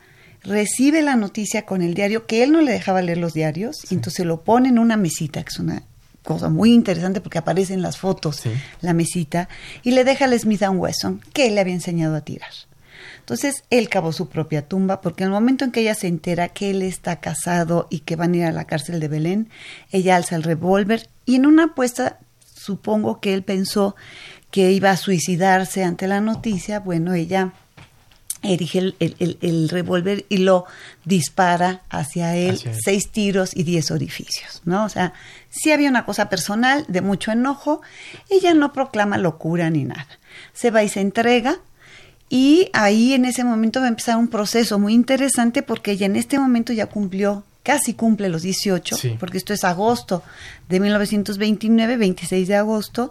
recibe 0.42 1.02
la 1.02 1.16
noticia 1.16 1.66
con 1.66 1.82
el 1.82 1.94
diario, 1.94 2.26
que 2.26 2.42
él 2.42 2.52
no 2.52 2.60
le 2.60 2.72
dejaba 2.72 3.02
leer 3.02 3.18
los 3.18 3.34
diarios, 3.34 3.76
y 3.90 3.94
entonces 3.94 4.24
lo 4.24 4.42
pone 4.42 4.68
en 4.68 4.78
una 4.78 4.96
mesita, 4.96 5.42
que 5.42 5.50
es 5.50 5.58
una 5.58 5.82
cosa 6.22 6.48
muy 6.48 6.72
interesante 6.72 7.20
porque 7.20 7.38
aparece 7.38 7.74
en 7.74 7.82
las 7.82 7.98
fotos 7.98 8.42
la 8.80 8.94
mesita, 8.94 9.48
y 9.82 9.92
le 9.92 10.04
deja 10.04 10.24
al 10.24 10.38
Smith 10.38 10.62
Wesson, 10.62 11.20
que 11.32 11.48
él 11.48 11.54
le 11.54 11.60
había 11.60 11.74
enseñado 11.74 12.16
a 12.16 12.20
tirar. 12.20 12.50
Entonces 13.26 13.64
él 13.70 13.88
cavó 13.88 14.12
su 14.12 14.28
propia 14.28 14.62
tumba 14.62 15.00
porque 15.00 15.24
en 15.24 15.28
el 15.28 15.32
momento 15.32 15.64
en 15.64 15.72
que 15.72 15.80
ella 15.80 15.96
se 15.96 16.06
entera 16.06 16.48
que 16.48 16.70
él 16.70 16.82
está 16.82 17.18
casado 17.18 17.88
y 17.90 18.00
que 18.00 18.14
van 18.14 18.34
a 18.34 18.36
ir 18.36 18.44
a 18.44 18.52
la 18.52 18.66
cárcel 18.66 19.00
de 19.00 19.08
Belén, 19.08 19.48
ella 19.90 20.14
alza 20.14 20.36
el 20.36 20.44
revólver 20.44 21.08
y 21.24 21.34
en 21.34 21.46
una 21.46 21.64
apuesta 21.64 22.20
supongo 22.38 23.20
que 23.20 23.34
él 23.34 23.42
pensó 23.42 23.96
que 24.56 24.72
iba 24.72 24.90
a 24.90 24.96
suicidarse 24.96 25.84
ante 25.84 26.06
la 26.06 26.22
noticia, 26.22 26.80
bueno, 26.80 27.12
ella 27.12 27.52
erige 28.40 28.78
el, 28.78 29.68
revólver 29.68 30.24
y 30.30 30.38
lo 30.38 30.64
dispara 31.04 31.82
hacia 31.90 32.34
él, 32.36 32.58
seis 32.82 33.10
tiros 33.10 33.54
y 33.54 33.64
diez 33.64 33.90
orificios, 33.90 34.62
¿no? 34.64 34.86
O 34.86 34.88
sea, 34.88 35.12
sí 35.50 35.72
había 35.72 35.90
una 35.90 36.06
cosa 36.06 36.30
personal 36.30 36.86
de 36.88 37.02
mucho 37.02 37.32
enojo, 37.32 37.82
ella 38.30 38.54
no 38.54 38.72
proclama 38.72 39.18
locura 39.18 39.68
ni 39.68 39.84
nada, 39.84 40.08
se 40.54 40.70
va 40.70 40.82
y 40.82 40.88
se 40.88 41.02
entrega, 41.02 41.58
y 42.30 42.70
ahí 42.72 43.12
en 43.12 43.26
ese 43.26 43.44
momento 43.44 43.80
va 43.80 43.84
a 43.84 43.90
empezar 43.90 44.16
un 44.16 44.28
proceso 44.28 44.78
muy 44.78 44.94
interesante 44.94 45.62
porque 45.62 45.90
ella 45.90 46.06
en 46.06 46.16
este 46.16 46.38
momento 46.38 46.72
ya 46.72 46.86
cumplió, 46.86 47.44
casi 47.62 47.92
cumple 47.92 48.30
los 48.30 48.40
18, 48.40 48.96
porque 49.20 49.36
esto 49.36 49.52
es 49.52 49.64
agosto 49.64 50.22
de 50.70 50.80
1929, 50.80 51.98
26 51.98 52.48
de 52.48 52.56
agosto, 52.56 53.10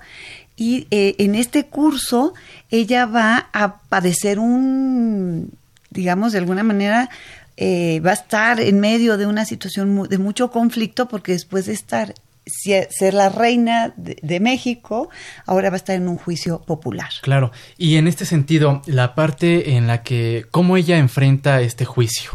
y 0.58 0.88
eh, 0.92 1.16
en 1.20 1.36
este 1.36 1.66
curso 1.66 2.34
ella 2.72 3.06
va 3.06 3.50
a 3.54 3.80
padecer 3.90 4.40
un, 4.40 5.52
digamos, 5.90 6.32
de 6.32 6.40
alguna 6.40 6.64
manera, 6.64 7.10
eh, 7.58 8.00
va 8.06 8.12
a 8.12 8.14
estar 8.14 8.60
en 8.60 8.80
medio 8.80 9.18
de 9.18 9.26
una 9.26 9.46
situación 9.46 10.08
de 10.10 10.18
mucho 10.18 10.52
conflicto 10.52 11.08
porque 11.08 11.34
después 11.34 11.66
de 11.66 11.74
estar 11.74 12.14
ser 12.46 13.16
la 13.16 13.30
reina 13.30 13.92
de, 13.98 14.40
México, 14.40 15.10
ahora 15.48 15.72
va 15.72 15.78
a 15.78 15.78
estar 15.78 15.96
en 15.96 16.08
un 16.08 16.18
juicio 16.18 16.62
popular. 16.62 17.10
Claro, 17.24 17.52
y 17.76 17.96
en 17.96 18.08
este 18.08 18.24
sentido, 18.24 18.84
la 18.86 19.16
parte 19.16 19.72
en 19.72 19.88
la 19.88 20.04
que, 20.04 20.46
cómo 20.52 20.78
ella 20.78 21.00
enfrenta 21.00 21.62
este 21.62 21.86
juicio, 21.86 22.30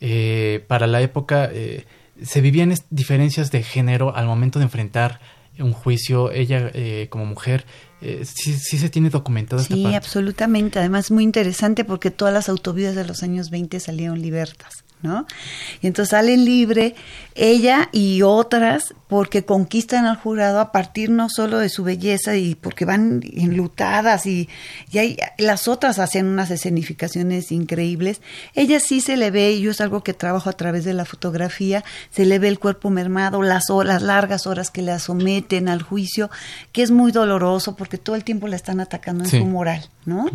eh, 0.00 0.64
para 0.66 0.86
la 0.86 1.02
época 1.02 1.50
se 2.22 2.40
vivían 2.40 2.74
diferencias 2.88 3.50
de 3.50 3.62
género 3.62 4.16
al 4.16 4.24
momento 4.24 4.58
de 4.58 4.64
enfrentar 4.64 5.20
un 5.60 5.72
juicio, 5.72 6.30
ella 6.30 6.70
eh, 6.74 7.06
como 7.10 7.24
mujer, 7.26 7.64
eh, 8.02 8.24
sí, 8.24 8.54
sí, 8.54 8.78
se 8.78 8.88
tiene 8.88 9.10
documentado. 9.10 9.62
Sí, 9.62 9.94
absolutamente. 9.94 10.78
Además, 10.78 11.10
muy 11.10 11.24
interesante 11.24 11.84
porque 11.84 12.10
todas 12.10 12.32
las 12.32 12.48
autovidas 12.48 12.94
de 12.94 13.04
los 13.04 13.22
años 13.22 13.50
20 13.50 13.78
salieron 13.80 14.20
libertas. 14.20 14.84
¿no? 15.02 15.26
Y 15.80 15.86
entonces 15.86 16.10
salen 16.10 16.44
libre 16.44 16.94
ella 17.34 17.88
y 17.92 18.20
otras 18.22 18.94
porque 19.08 19.44
conquistan 19.44 20.04
al 20.04 20.16
jurado 20.16 20.60
a 20.60 20.72
partir 20.72 21.10
no 21.10 21.28
solo 21.30 21.58
de 21.58 21.68
su 21.68 21.84
belleza 21.84 22.36
y 22.36 22.54
porque 22.54 22.84
van 22.84 23.22
enlutadas 23.32 24.26
y, 24.26 24.48
y 24.92 24.98
hay, 24.98 25.16
las 25.38 25.66
otras 25.68 25.98
hacen 25.98 26.26
unas 26.26 26.50
escenificaciones 26.50 27.50
increíbles. 27.50 28.20
Ella 28.54 28.78
sí 28.78 29.00
se 29.00 29.16
le 29.16 29.30
ve, 29.30 29.52
y 29.52 29.62
yo 29.62 29.70
es 29.70 29.80
algo 29.80 30.04
que 30.04 30.12
trabajo 30.12 30.50
a 30.50 30.52
través 30.52 30.84
de 30.84 30.94
la 30.94 31.04
fotografía, 31.04 31.82
se 32.10 32.26
le 32.26 32.38
ve 32.38 32.48
el 32.48 32.58
cuerpo 32.58 32.90
mermado, 32.90 33.42
las 33.42 33.70
horas, 33.70 34.02
largas 34.02 34.46
horas 34.46 34.70
que 34.70 34.82
la 34.82 34.98
someten 34.98 35.68
al 35.68 35.82
juicio, 35.82 36.30
que 36.72 36.82
es 36.82 36.90
muy 36.90 37.10
doloroso 37.10 37.74
porque 37.74 37.89
todo 37.98 38.16
el 38.16 38.24
tiempo 38.24 38.48
la 38.48 38.56
están 38.56 38.80
atacando 38.80 39.24
en 39.24 39.30
su 39.30 39.44
moral, 39.46 39.88
¿no? 40.04 40.26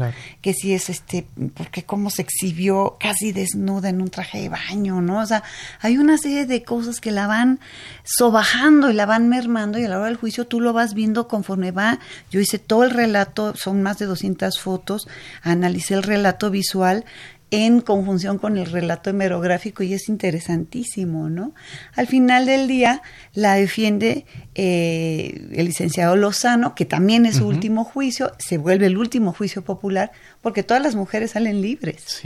Que 0.41 0.53
si 0.53 0.73
es 0.73 0.89
este, 0.89 1.25
porque 1.53 1.83
cómo 1.83 2.09
se 2.09 2.21
exhibió 2.21 2.97
casi 2.99 3.31
desnuda 3.31 3.89
en 3.89 4.01
un 4.01 4.09
traje 4.09 4.41
de 4.41 4.49
baño, 4.49 5.01
¿no? 5.01 5.21
O 5.21 5.25
sea, 5.25 5.43
hay 5.81 5.97
una 5.97 6.17
serie 6.17 6.45
de 6.45 6.63
cosas 6.63 7.01
que 7.01 7.11
la 7.11 7.27
van 7.27 7.59
sobajando 8.03 8.89
y 8.89 8.93
la 8.93 9.05
van 9.05 9.29
mermando 9.29 9.79
y 9.79 9.85
a 9.85 9.89
la 9.89 9.97
hora 9.97 10.07
del 10.07 10.17
juicio 10.17 10.45
tú 10.45 10.59
lo 10.61 10.73
vas 10.73 10.93
viendo 10.93 11.27
conforme 11.27 11.71
va. 11.71 11.99
Yo 12.31 12.39
hice 12.39 12.59
todo 12.59 12.83
el 12.83 12.91
relato, 12.91 13.55
son 13.55 13.81
más 13.81 13.97
de 13.99 14.05
200 14.05 14.59
fotos, 14.59 15.07
analicé 15.41 15.93
el 15.93 16.03
relato 16.03 16.49
visual 16.49 17.05
en 17.51 17.79
conjunción 17.79 18.37
con 18.37 18.57
el 18.57 18.65
relato 18.71 19.09
hemerográfico 19.09 19.83
y 19.83 19.93
es 19.93 20.09
interesantísimo, 20.09 21.29
¿no? 21.29 21.53
Al 21.95 22.07
final 22.07 22.45
del 22.45 22.67
día 22.67 23.01
la 23.33 23.53
defiende 23.53 24.25
eh, 24.55 25.47
el 25.53 25.65
licenciado 25.65 26.15
Lozano, 26.15 26.73
que 26.73 26.85
también 26.85 27.25
es 27.25 27.37
su 27.37 27.47
último 27.47 27.83
juicio, 27.83 28.31
se 28.39 28.57
vuelve 28.57 28.87
el 28.87 28.97
último 28.97 29.31
juicio 29.31 29.63
popular, 29.63 30.11
porque 30.41 30.63
todas 30.63 30.81
las 30.81 30.95
mujeres 30.95 31.31
salen 31.31 31.61
libres. 31.61 32.21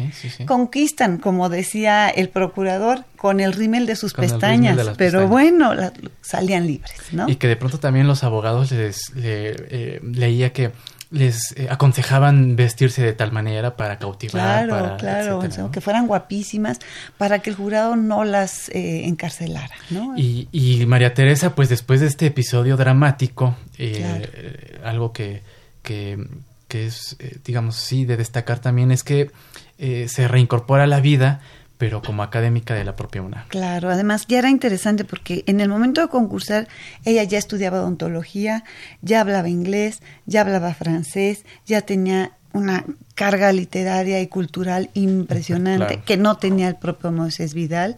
Conquistan, 0.45 1.17
como 1.17 1.49
decía 1.49 2.09
el 2.09 2.29
procurador, 2.29 3.03
con 3.17 3.41
el 3.41 3.53
rímel 3.53 3.85
de 3.85 3.97
sus 3.97 4.13
pestañas, 4.13 4.91
pero 4.97 5.27
bueno, 5.27 5.73
salían 6.21 6.65
libres, 6.65 7.01
¿no? 7.11 7.27
Y 7.27 7.35
que 7.35 7.47
de 7.47 7.57
pronto 7.57 7.79
también 7.79 8.07
los 8.07 8.23
abogados 8.23 8.71
les 8.71 9.11
eh, 9.17 9.99
leía 10.01 10.53
que 10.53 10.71
les 11.11 11.53
eh, 11.57 11.67
aconsejaban 11.69 12.55
vestirse 12.55 13.01
de 13.01 13.13
tal 13.13 13.31
manera 13.31 13.75
para 13.75 13.97
cautivar. 13.97 14.67
Claro, 14.67 14.97
claro, 14.97 15.71
que 15.71 15.81
fueran 15.81 16.07
guapísimas 16.07 16.79
para 17.17 17.39
que 17.39 17.49
el 17.49 17.55
jurado 17.55 17.95
no 17.95 18.23
las 18.23 18.69
eh, 18.69 19.05
encarcelara. 19.05 19.75
¿no? 19.89 20.15
Y, 20.17 20.47
y, 20.51 20.85
María 20.85 21.13
Teresa, 21.13 21.55
pues 21.55 21.69
después 21.69 21.99
de 21.99 22.07
este 22.07 22.27
episodio 22.27 22.77
dramático, 22.77 23.55
eh, 23.77 24.79
algo 24.83 25.11
que, 25.11 25.41
que, 25.81 26.23
que 26.67 26.85
es, 26.85 27.17
digamos, 27.43 27.75
sí, 27.75 28.05
de 28.05 28.17
destacar 28.17 28.59
también 28.59 28.91
es 28.91 29.03
que 29.03 29.31
se 29.79 30.27
reincorpora 30.27 30.83
a 30.83 30.87
la 30.87 30.99
vida 30.99 31.39
pero 31.79 32.01
como 32.01 32.23
académica 32.23 32.75
de 32.75 32.83
la 32.83 32.97
propia 32.97 33.21
UNA. 33.21 33.45
Claro, 33.47 33.89
además 33.89 34.25
ya 34.27 34.39
era 34.39 34.49
interesante 34.49 35.05
porque 35.05 35.45
en 35.47 35.61
el 35.61 35.69
momento 35.69 36.01
de 36.01 36.09
concursar 36.09 36.67
ella 37.05 37.23
ya 37.23 37.37
estudiaba 37.37 37.79
odontología, 37.79 38.65
ya 39.01 39.21
hablaba 39.21 39.47
inglés, 39.47 40.01
ya 40.25 40.41
hablaba 40.41 40.73
francés, 40.73 41.45
ya 41.65 41.79
tenía 41.81 42.33
una 42.51 42.83
carga 43.15 43.53
literaria 43.53 44.19
y 44.21 44.27
cultural 44.27 44.89
impresionante 44.93 46.01
que 46.05 46.17
no 46.17 46.35
tenía 46.35 46.67
el 46.67 46.75
propio 46.75 47.13
Moisés 47.13 47.53
Vidal. 47.53 47.95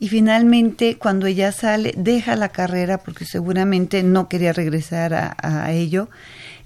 Y 0.00 0.08
finalmente, 0.08 0.98
cuando 0.98 1.26
ella 1.26 1.52
sale, 1.52 1.94
deja 1.96 2.34
la 2.34 2.48
carrera 2.48 2.98
porque 2.98 3.24
seguramente 3.24 4.02
no 4.02 4.28
quería 4.28 4.52
regresar 4.52 5.14
a, 5.14 5.36
a 5.40 5.70
ello, 5.70 6.08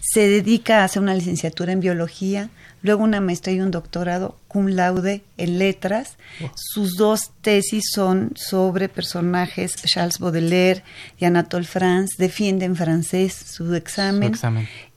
se 0.08 0.28
dedica 0.28 0.80
a 0.80 0.84
hacer 0.84 1.02
una 1.02 1.14
licenciatura 1.14 1.72
en 1.72 1.80
biología, 1.80 2.48
luego 2.82 3.02
una 3.02 3.20
maestría 3.20 3.56
y 3.56 3.60
un 3.60 3.72
doctorado 3.72 4.38
cum 4.46 4.68
laude 4.68 5.24
en 5.36 5.58
letras. 5.58 6.16
Sus 6.54 6.96
dos 6.96 7.32
tesis 7.40 7.84
son 7.92 8.32
sobre 8.36 8.88
personajes 8.88 9.74
Charles 9.84 10.18
Baudelaire 10.18 10.84
y 11.18 11.24
Anatole 11.24 11.66
France, 11.66 12.14
defiende 12.18 12.64
en 12.66 12.76
francés 12.76 13.34
su 13.34 13.74
examen, 13.74 14.32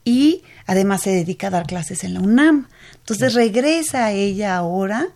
y 0.04 0.42
además 0.66 1.02
se 1.02 1.10
dedica 1.10 1.48
a 1.48 1.50
dar 1.50 1.66
clases 1.66 2.04
en 2.04 2.14
la 2.14 2.20
UNAM. 2.20 2.68
Entonces 2.98 3.34
regresa 3.34 4.06
a 4.06 4.12
ella 4.12 4.56
ahora 4.56 5.08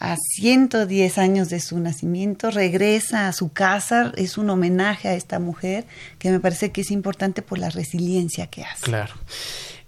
a 0.00 0.16
110 0.16 1.18
años 1.18 1.48
de 1.48 1.60
su 1.60 1.78
nacimiento, 1.78 2.50
regresa 2.50 3.28
a 3.28 3.32
su 3.32 3.52
casa, 3.52 4.12
es 4.16 4.38
un 4.38 4.50
homenaje 4.50 5.08
a 5.08 5.14
esta 5.14 5.38
mujer 5.38 5.84
que 6.18 6.30
me 6.30 6.40
parece 6.40 6.70
que 6.70 6.82
es 6.82 6.90
importante 6.90 7.42
por 7.42 7.58
la 7.58 7.70
resiliencia 7.70 8.46
que 8.46 8.64
hace. 8.64 8.84
Claro. 8.84 9.14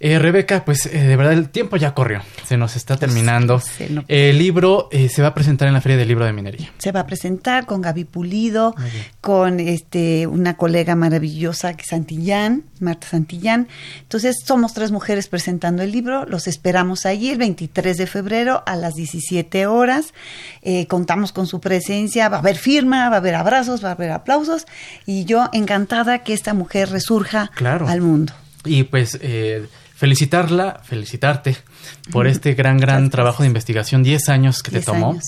Eh, 0.03 0.17
Rebeca, 0.17 0.65
pues 0.65 0.87
eh, 0.87 0.97
de 0.97 1.15
verdad 1.15 1.33
el 1.33 1.49
tiempo 1.49 1.77
ya 1.77 1.93
corrió, 1.93 2.23
se 2.43 2.57
nos 2.57 2.75
está 2.75 2.97
terminando. 2.97 3.61
el 4.07 4.35
libro 4.39 4.89
eh, 4.91 5.09
se 5.09 5.21
va 5.21 5.27
a 5.27 5.33
presentar 5.35 5.67
en 5.67 5.75
la 5.75 5.81
Feria 5.81 5.95
del 5.95 6.07
Libro 6.07 6.25
de 6.25 6.33
Minería. 6.33 6.71
Se 6.79 6.91
va 6.91 7.01
a 7.01 7.05
presentar 7.05 7.67
con 7.67 7.83
Gaby 7.83 8.05
Pulido, 8.05 8.73
con 9.21 9.59
este 9.59 10.25
una 10.25 10.57
colega 10.57 10.95
maravillosa 10.95 11.75
que 11.75 11.85
Santillán, 11.85 12.63
Marta 12.79 13.05
Santillán. 13.09 13.67
Entonces 14.01 14.37
somos 14.43 14.73
tres 14.73 14.91
mujeres 14.91 15.27
presentando 15.27 15.83
el 15.83 15.91
libro, 15.91 16.25
los 16.25 16.47
esperamos 16.47 17.05
allí 17.05 17.29
el 17.29 17.37
23 17.37 17.95
de 17.95 18.07
febrero 18.07 18.63
a 18.65 18.75
las 18.75 18.95
17 18.95 19.67
horas. 19.67 20.15
contamos 20.87 21.31
con 21.31 21.45
su 21.45 21.61
presencia, 21.61 22.27
va 22.27 22.37
a 22.37 22.39
haber 22.39 22.57
firma, 22.57 23.07
va 23.09 23.17
a 23.17 23.19
haber 23.19 23.35
abrazos, 23.35 23.85
va 23.85 23.89
a 23.89 23.91
haber 23.91 24.09
aplausos 24.09 24.65
y 25.05 25.25
yo 25.25 25.47
encantada 25.53 26.23
que 26.23 26.33
esta 26.33 26.55
mujer 26.55 26.89
resurja 26.89 27.51
al 27.85 28.01
mundo. 28.01 28.33
Y 28.65 28.83
pues 28.83 29.19
felicitarla, 30.01 30.79
felicitarte 30.83 31.57
por 32.11 32.25
este 32.25 32.55
gran, 32.55 32.79
gran 32.79 33.11
trabajo 33.11 33.43
de 33.43 33.47
investigación, 33.47 34.01
10 34.01 34.29
años 34.29 34.63
que 34.63 34.71
te 34.71 34.81
tomó 34.81 35.19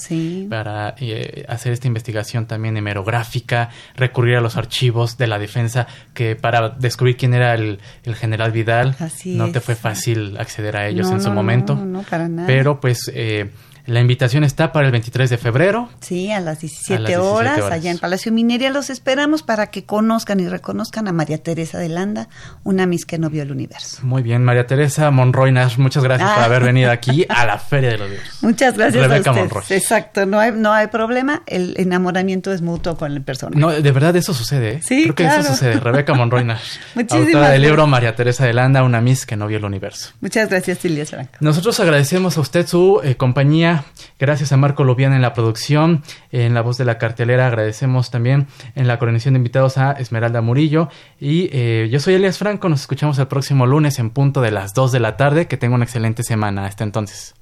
para 0.49 0.95
eh, 0.97 1.45
hacer 1.47 1.73
esta 1.73 1.85
investigación 1.85 2.47
también 2.47 2.75
hemerográfica, 2.75 3.69
recurrir 3.95 4.37
a 4.37 4.41
los 4.41 4.57
archivos 4.57 5.15
de 5.15 5.27
la 5.27 5.37
defensa, 5.37 5.85
que 6.15 6.35
para 6.35 6.69
descubrir 6.69 7.17
quién 7.17 7.35
era 7.35 7.53
el, 7.53 7.77
general 8.15 8.51
Vidal, 8.51 8.95
no 9.25 9.51
te 9.51 9.59
fue 9.59 9.75
fácil 9.75 10.37
acceder 10.37 10.75
a 10.75 10.87
ellos 10.87 11.11
en 11.11 11.21
su 11.21 11.29
momento. 11.29 11.75
No, 11.75 12.01
para 12.01 12.27
nada. 12.27 12.47
Pero 12.47 12.79
pues... 12.79 13.11
Eh, 13.13 13.51
la 13.85 13.99
invitación 13.99 14.43
está 14.43 14.71
para 14.71 14.85
el 14.85 14.91
23 14.93 15.29
de 15.29 15.37
febrero. 15.37 15.89
Sí, 15.99 16.31
a 16.31 16.39
las 16.39 16.61
17, 16.61 17.17
horas, 17.17 17.59
allá 17.63 17.91
en 17.91 17.97
Palacio 17.97 18.31
Minería. 18.31 18.69
Los 18.69 18.89
esperamos 18.89 19.43
para 19.43 19.67
que 19.67 19.83
conozcan 19.83 20.39
y 20.39 20.47
reconozcan 20.47 21.07
a 21.07 21.11
María 21.11 21.37
Teresa 21.37 21.79
de 21.79 21.89
Landa, 21.89 22.29
una 22.63 22.85
Miss 22.85 23.05
que 23.05 23.17
no 23.17 23.29
vio 23.29 23.43
el 23.43 23.51
universo. 23.51 23.99
Muy 24.03 24.23
bien, 24.23 24.43
María 24.43 24.67
Teresa 24.67 25.11
Monroy 25.11 25.51
Nash, 25.51 25.77
muchas 25.77 26.03
gracias 26.03 26.31
por 26.31 26.43
ah. 26.43 26.45
haber 26.45 26.63
venido 26.63 26.91
aquí 27.03 27.25
a 27.27 27.45
la 27.45 27.57
Feria 27.57 27.89
de 27.89 27.97
los 27.97 28.09
Libros. 28.09 28.29
Muchas 28.41 28.77
gracias 28.77 29.05
Rebeca 29.05 29.31
a 29.31 29.33
Monroy. 29.33 29.63
Exacto, 29.69 30.25
no 30.25 30.39
hay, 30.39 30.51
no 30.53 30.71
hay 30.71 30.87
problema, 30.87 31.43
el 31.45 31.73
enamoramiento 31.77 32.53
es 32.53 32.61
mutuo 32.61 32.95
con 32.95 33.11
el 33.11 33.21
personaje. 33.21 33.59
No, 33.59 33.69
de 33.71 33.91
verdad 33.91 34.15
eso 34.15 34.33
sucede. 34.33 34.75
¿eh? 34.75 34.81
Sí, 34.81 35.03
Creo 35.03 35.15
que 35.15 35.25
eso 35.25 35.43
sucede. 35.43 35.79
Rebeca 35.79 36.13
Monroy 36.13 36.45
Nash, 36.45 36.77
autora 37.09 37.49
del 37.49 37.61
libro 37.61 37.85
María 37.87 38.15
Teresa 38.15 38.45
de 38.45 38.53
Landa, 38.53 38.83
una 38.83 39.01
Miss 39.01 39.25
que 39.25 39.35
no 39.35 39.47
vio 39.47 39.57
el 39.57 39.65
universo. 39.65 40.11
Muchas 40.21 40.49
gracias, 40.49 40.77
Silvia 40.77 41.05
Nosotros 41.39 41.79
agradecemos 41.79 42.37
a 42.37 42.41
usted 42.41 42.65
su 42.65 43.01
eh, 43.03 43.15
compañía. 43.15 43.72
Gracias 44.19 44.51
a 44.51 44.57
Marco 44.57 44.83
Lubián 44.83 45.13
en 45.13 45.21
la 45.21 45.33
producción, 45.33 46.03
en 46.31 46.53
la 46.53 46.61
voz 46.61 46.77
de 46.77 46.85
la 46.85 46.97
cartelera. 46.97 47.47
Agradecemos 47.47 48.11
también 48.11 48.47
en 48.75 48.87
la 48.87 48.99
coordinación 48.99 49.33
de 49.33 49.39
invitados 49.39 49.77
a 49.77 49.93
Esmeralda 49.93 50.41
Murillo. 50.41 50.89
Y 51.19 51.49
eh, 51.51 51.89
yo 51.91 51.99
soy 51.99 52.15
Elias 52.15 52.37
Franco. 52.37 52.69
Nos 52.69 52.81
escuchamos 52.81 53.17
el 53.19 53.27
próximo 53.27 53.65
lunes 53.65 53.99
en 53.99 54.09
punto 54.09 54.41
de 54.41 54.51
las 54.51 54.73
2 54.73 54.91
de 54.91 54.99
la 54.99 55.17
tarde. 55.17 55.47
Que 55.47 55.57
tenga 55.57 55.75
una 55.75 55.85
excelente 55.85 56.23
semana. 56.23 56.65
Hasta 56.65 56.83
entonces. 56.83 57.33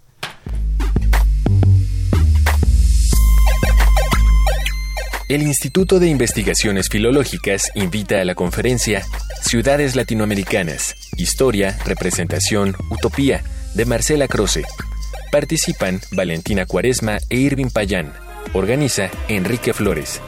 El 5.32 5.44
Instituto 5.44 6.00
de 6.00 6.10
Investigaciones 6.10 6.89
Filológicas 6.89 7.72
invita 7.74 8.20
a 8.20 8.26
la 8.26 8.36
conferencia 8.36 9.02
Ciudades 9.41 9.96
Latinoamericanas, 9.96 10.94
Historia, 11.15 11.78
Representación, 11.86 12.76
Utopía, 12.89 13.41
de 13.74 13.86
Marcela 13.86 14.28
Croce, 14.28 14.63
Participan 15.32 16.00
Valentina 16.12 16.65
Cuaresma 16.65 17.17
e 17.30 17.38
Irving 17.38 17.70
Payán. 17.70 18.12
Organiza 18.54 19.10
Enrique 19.30 19.74
Flores. 19.74 20.20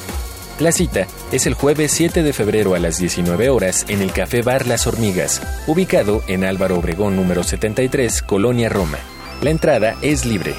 La 0.60 0.72
cita 0.72 1.08
es 1.32 1.48
el 1.48 1.56
jueves 1.56 1.92
7 1.92 2.22
de 2.22 2.34
febrero 2.34 2.76
a 2.76 2.80
las 2.80 3.00
19 3.00 3.50
horas 3.50 3.88
en 3.90 4.04
el 4.04 4.12
Café 4.12 4.44
Bar 4.44 4.68
Las 4.68 4.86
Hormigas, 4.86 5.42
ubicado 5.66 6.22
en 6.28 6.44
Álvaro 6.44 6.78
Obregón 6.78 7.16
número 7.16 7.44
73, 7.44 8.22
Colonia 8.22 8.70
Roma. 8.70 9.00
La 9.42 9.50
entrada 9.50 9.96
es 10.04 10.24
libre. 10.24 10.54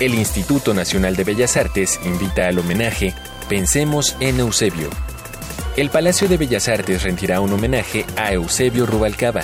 El 0.00 0.14
Instituto 0.14 0.72
Nacional 0.72 1.14
de 1.14 1.24
Bellas 1.24 1.58
Artes 1.58 2.00
invita 2.06 2.46
al 2.46 2.58
homenaje 2.58 3.12
Pensemos 3.50 4.16
en 4.20 4.40
Eusebio. 4.40 4.88
El 5.76 5.90
Palacio 5.90 6.26
de 6.26 6.38
Bellas 6.38 6.68
Artes 6.68 7.02
rendirá 7.02 7.42
un 7.42 7.52
homenaje 7.52 8.06
a 8.16 8.32
Eusebio 8.32 8.86
Rubalcaba, 8.86 9.42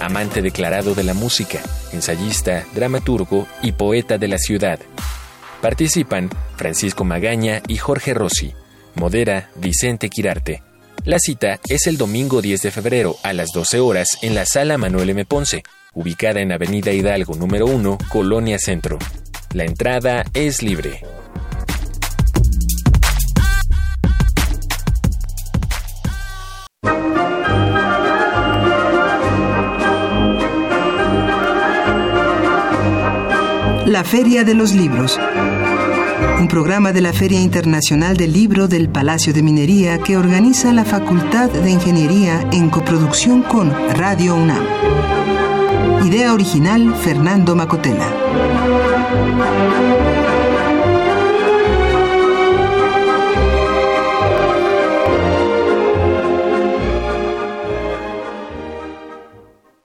amante 0.00 0.42
declarado 0.42 0.94
de 0.94 1.02
la 1.02 1.12
música, 1.12 1.58
ensayista, 1.92 2.64
dramaturgo 2.72 3.48
y 3.62 3.72
poeta 3.72 4.16
de 4.16 4.28
la 4.28 4.38
ciudad. 4.38 4.78
Participan 5.60 6.30
Francisco 6.54 7.04
Magaña 7.04 7.60
y 7.66 7.76
Jorge 7.76 8.14
Rossi. 8.14 8.54
Modera 8.94 9.50
Vicente 9.56 10.08
Quirarte. 10.08 10.62
La 11.04 11.18
cita 11.18 11.58
es 11.68 11.88
el 11.88 11.96
domingo 11.96 12.42
10 12.42 12.62
de 12.62 12.70
febrero 12.70 13.16
a 13.24 13.32
las 13.32 13.48
12 13.52 13.80
horas 13.80 14.06
en 14.22 14.36
la 14.36 14.46
Sala 14.46 14.78
Manuel 14.78 15.10
M. 15.10 15.24
Ponce, 15.24 15.64
ubicada 15.94 16.40
en 16.40 16.52
Avenida 16.52 16.92
Hidalgo 16.92 17.34
número 17.34 17.66
1, 17.66 17.98
Colonia 18.08 18.60
Centro. 18.60 19.00
La 19.56 19.64
entrada 19.64 20.22
es 20.34 20.62
libre. 20.62 21.00
La 33.86 34.04
Feria 34.04 34.44
de 34.44 34.52
los 34.52 34.74
Libros. 34.74 35.18
Un 36.38 36.48
programa 36.48 36.92
de 36.92 37.00
la 37.00 37.14
Feria 37.14 37.40
Internacional 37.40 38.18
del 38.18 38.34
Libro 38.34 38.68
del 38.68 38.90
Palacio 38.90 39.32
de 39.32 39.42
Minería 39.42 39.96
que 39.96 40.18
organiza 40.18 40.74
la 40.74 40.84
Facultad 40.84 41.48
de 41.48 41.70
Ingeniería 41.70 42.46
en 42.52 42.68
coproducción 42.68 43.40
con 43.40 43.72
Radio 43.96 44.36
UNAM. 44.36 44.66
Idea 46.04 46.34
original 46.34 46.94
Fernando 46.94 47.56
Macotela. 47.56 48.45
Música 49.16 50.15